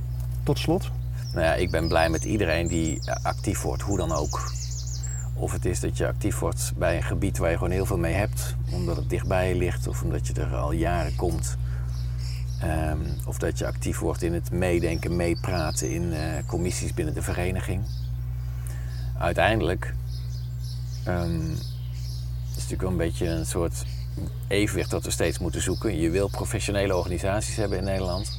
tot 0.42 0.58
slot? 0.58 0.90
Nou 1.32 1.44
ja, 1.44 1.54
ik 1.54 1.70
ben 1.70 1.88
blij 1.88 2.08
met 2.08 2.24
iedereen 2.24 2.68
die 2.68 3.10
actief 3.22 3.62
wordt, 3.62 3.82
hoe 3.82 3.96
dan 3.96 4.12
ook. 4.12 4.52
Of 5.34 5.52
het 5.52 5.64
is 5.64 5.80
dat 5.80 5.96
je 5.96 6.06
actief 6.06 6.38
wordt 6.38 6.72
bij 6.76 6.96
een 6.96 7.02
gebied 7.02 7.38
waar 7.38 7.50
je 7.50 7.56
gewoon 7.56 7.72
heel 7.72 7.86
veel 7.86 7.98
mee 7.98 8.14
hebt, 8.14 8.54
omdat 8.72 8.96
het 8.96 9.10
dichtbij 9.10 9.48
je 9.48 9.54
ligt 9.54 9.86
of 9.86 10.02
omdat 10.02 10.26
je 10.26 10.32
er 10.32 10.54
al 10.54 10.72
jaren 10.72 11.16
komt. 11.16 11.56
Um, 12.64 13.06
of 13.26 13.38
dat 13.38 13.58
je 13.58 13.66
actief 13.66 13.98
wordt 13.98 14.22
in 14.22 14.34
het 14.34 14.50
meedenken, 14.50 15.16
meepraten 15.16 15.90
in 15.90 16.02
uh, 16.02 16.18
commissies 16.46 16.94
binnen 16.94 17.14
de 17.14 17.22
vereniging. 17.22 17.82
Uiteindelijk 19.18 19.94
um, 21.08 21.50
is 21.52 21.58
het 22.48 22.54
natuurlijk 22.54 22.82
wel 22.82 22.90
een 22.90 22.96
beetje 22.96 23.26
een 23.26 23.46
soort 23.46 23.84
evenwicht 24.48 24.90
dat 24.90 25.04
we 25.04 25.10
steeds 25.10 25.38
moeten 25.38 25.62
zoeken. 25.62 26.00
Je 26.00 26.10
wil 26.10 26.28
professionele 26.28 26.96
organisaties 26.96 27.56
hebben 27.56 27.78
in 27.78 27.84
Nederland. 27.84 28.38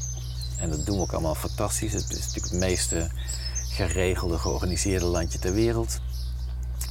En 0.59 0.69
dat 0.69 0.85
doen 0.85 0.95
we 0.95 1.01
ook 1.01 1.11
allemaal 1.11 1.35
fantastisch. 1.35 1.93
Het 1.93 2.09
is 2.09 2.25
natuurlijk 2.25 2.51
het 2.51 2.59
meeste 2.59 3.09
geregelde, 3.69 4.37
georganiseerde 4.37 5.05
landje 5.05 5.39
ter 5.39 5.53
wereld. 5.53 6.01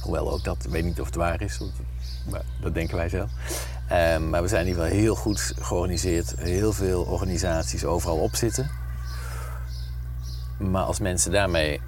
Hoewel 0.01 0.31
ook 0.31 0.43
dat, 0.43 0.65
ik 0.65 0.71
weet 0.71 0.83
niet 0.83 0.99
of 0.99 1.05
het 1.05 1.15
waar 1.15 1.41
is, 1.41 1.59
maar 2.29 2.43
dat 2.61 2.73
denken 2.73 2.97
wij 2.97 3.09
zelf. 3.09 3.31
Um, 3.91 4.29
maar 4.29 4.41
we 4.41 4.47
zijn 4.47 4.67
ieder 4.67 4.83
geval 4.83 4.97
heel 4.97 5.15
goed 5.15 5.53
georganiseerd, 5.59 6.33
heel 6.37 6.73
veel 6.73 7.03
organisaties 7.03 7.85
overal 7.85 8.17
op 8.17 8.35
zitten. 8.35 8.69
Maar 10.57 10.83
als 10.83 10.99
mensen 10.99 11.31
daarmee 11.31 11.81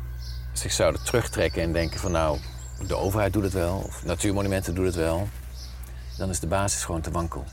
zich 0.53 0.71
zouden 0.71 1.03
terugtrekken 1.03 1.61
en 1.61 1.73
denken 1.73 1.99
van 1.99 2.11
nou, 2.11 2.37
de 2.87 2.95
overheid 2.95 3.33
doet 3.33 3.43
het 3.43 3.53
wel, 3.53 3.77
of 3.77 4.05
natuurmonumenten 4.05 4.75
doen 4.75 4.85
het 4.85 4.95
wel, 4.95 5.27
dan 6.17 6.29
is 6.29 6.39
de 6.39 6.47
basis 6.47 6.83
gewoon 6.83 7.01
te 7.01 7.11
wankel 7.11 7.43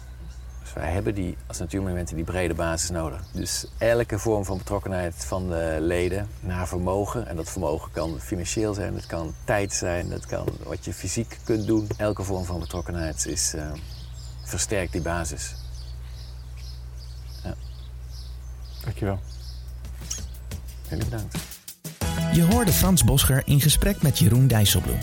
wij 0.77 0.91
hebben 0.91 1.15
die, 1.15 1.37
als 1.47 1.59
natuurmonumenten 1.59 2.17
die 2.17 2.25
brede 2.25 2.55
basis 2.55 2.91
nodig. 2.91 3.21
Dus 3.33 3.67
elke 3.79 4.19
vorm 4.19 4.45
van 4.45 4.59
betrokkenheid 4.59 5.15
van 5.15 5.49
de 5.49 5.77
leden 5.81 6.29
naar 6.41 6.69
vermogen. 6.69 7.27
En 7.27 7.37
dat 7.37 7.51
vermogen 7.51 7.91
kan 7.93 8.21
financieel 8.21 8.75
zijn, 8.75 8.95
het 8.95 9.07
kan 9.07 9.35
tijd 9.45 9.73
zijn, 9.73 10.11
het 10.11 10.27
kan 10.27 10.49
wat 10.65 10.85
je 10.85 10.93
fysiek 10.93 11.39
kunt 11.45 11.67
doen. 11.67 11.89
Elke 11.97 12.23
vorm 12.23 12.45
van 12.45 12.61
betrokkenheid 12.61 13.27
is, 13.27 13.55
uh, 13.55 13.63
versterkt 14.47 14.93
die 14.93 15.01
basis. 15.01 15.55
Ja. 17.45 17.55
Dankjewel. 18.85 19.21
Heel 20.89 20.99
bedankt. 20.99 21.37
Je 22.33 22.43
hoorde 22.43 22.73
Frans 22.73 23.05
Boscher 23.05 23.43
in 23.45 23.61
gesprek 23.61 24.03
met 24.03 24.19
Jeroen 24.19 24.47
Dijsselbloem. 24.47 24.99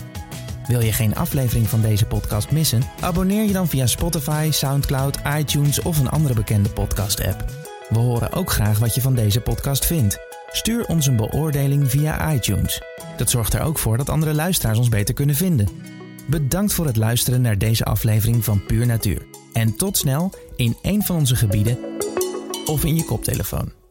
Wil 0.67 0.81
je 0.81 0.93
geen 0.93 1.15
aflevering 1.15 1.67
van 1.67 1.81
deze 1.81 2.05
podcast 2.05 2.51
missen? 2.51 2.83
Abonneer 3.01 3.43
je 3.43 3.53
dan 3.53 3.67
via 3.67 3.87
Spotify, 3.87 4.49
SoundCloud, 4.51 5.17
iTunes 5.37 5.81
of 5.81 5.99
een 5.99 6.09
andere 6.09 6.33
bekende 6.33 6.69
podcast-app. 6.69 7.45
We 7.89 7.99
horen 7.99 8.31
ook 8.31 8.51
graag 8.51 8.79
wat 8.79 8.95
je 8.95 9.01
van 9.01 9.15
deze 9.15 9.41
podcast 9.41 9.85
vindt. 9.85 10.19
Stuur 10.51 10.85
ons 10.85 11.07
een 11.07 11.15
beoordeling 11.15 11.89
via 11.89 12.33
iTunes. 12.33 12.81
Dat 13.17 13.29
zorgt 13.29 13.53
er 13.53 13.61
ook 13.61 13.77
voor 13.77 13.97
dat 13.97 14.09
andere 14.09 14.33
luisteraars 14.33 14.77
ons 14.77 14.89
beter 14.89 15.13
kunnen 15.13 15.35
vinden. 15.35 15.67
Bedankt 16.25 16.73
voor 16.73 16.85
het 16.85 16.97
luisteren 16.97 17.41
naar 17.41 17.57
deze 17.57 17.85
aflevering 17.85 18.43
van 18.43 18.65
Puur 18.65 18.85
Natuur. 18.85 19.25
En 19.53 19.75
tot 19.75 19.97
snel 19.97 20.31
in 20.55 20.77
een 20.81 21.03
van 21.03 21.15
onze 21.15 21.35
gebieden 21.35 21.77
of 22.65 22.85
in 22.85 22.95
je 22.95 23.05
koptelefoon. 23.05 23.82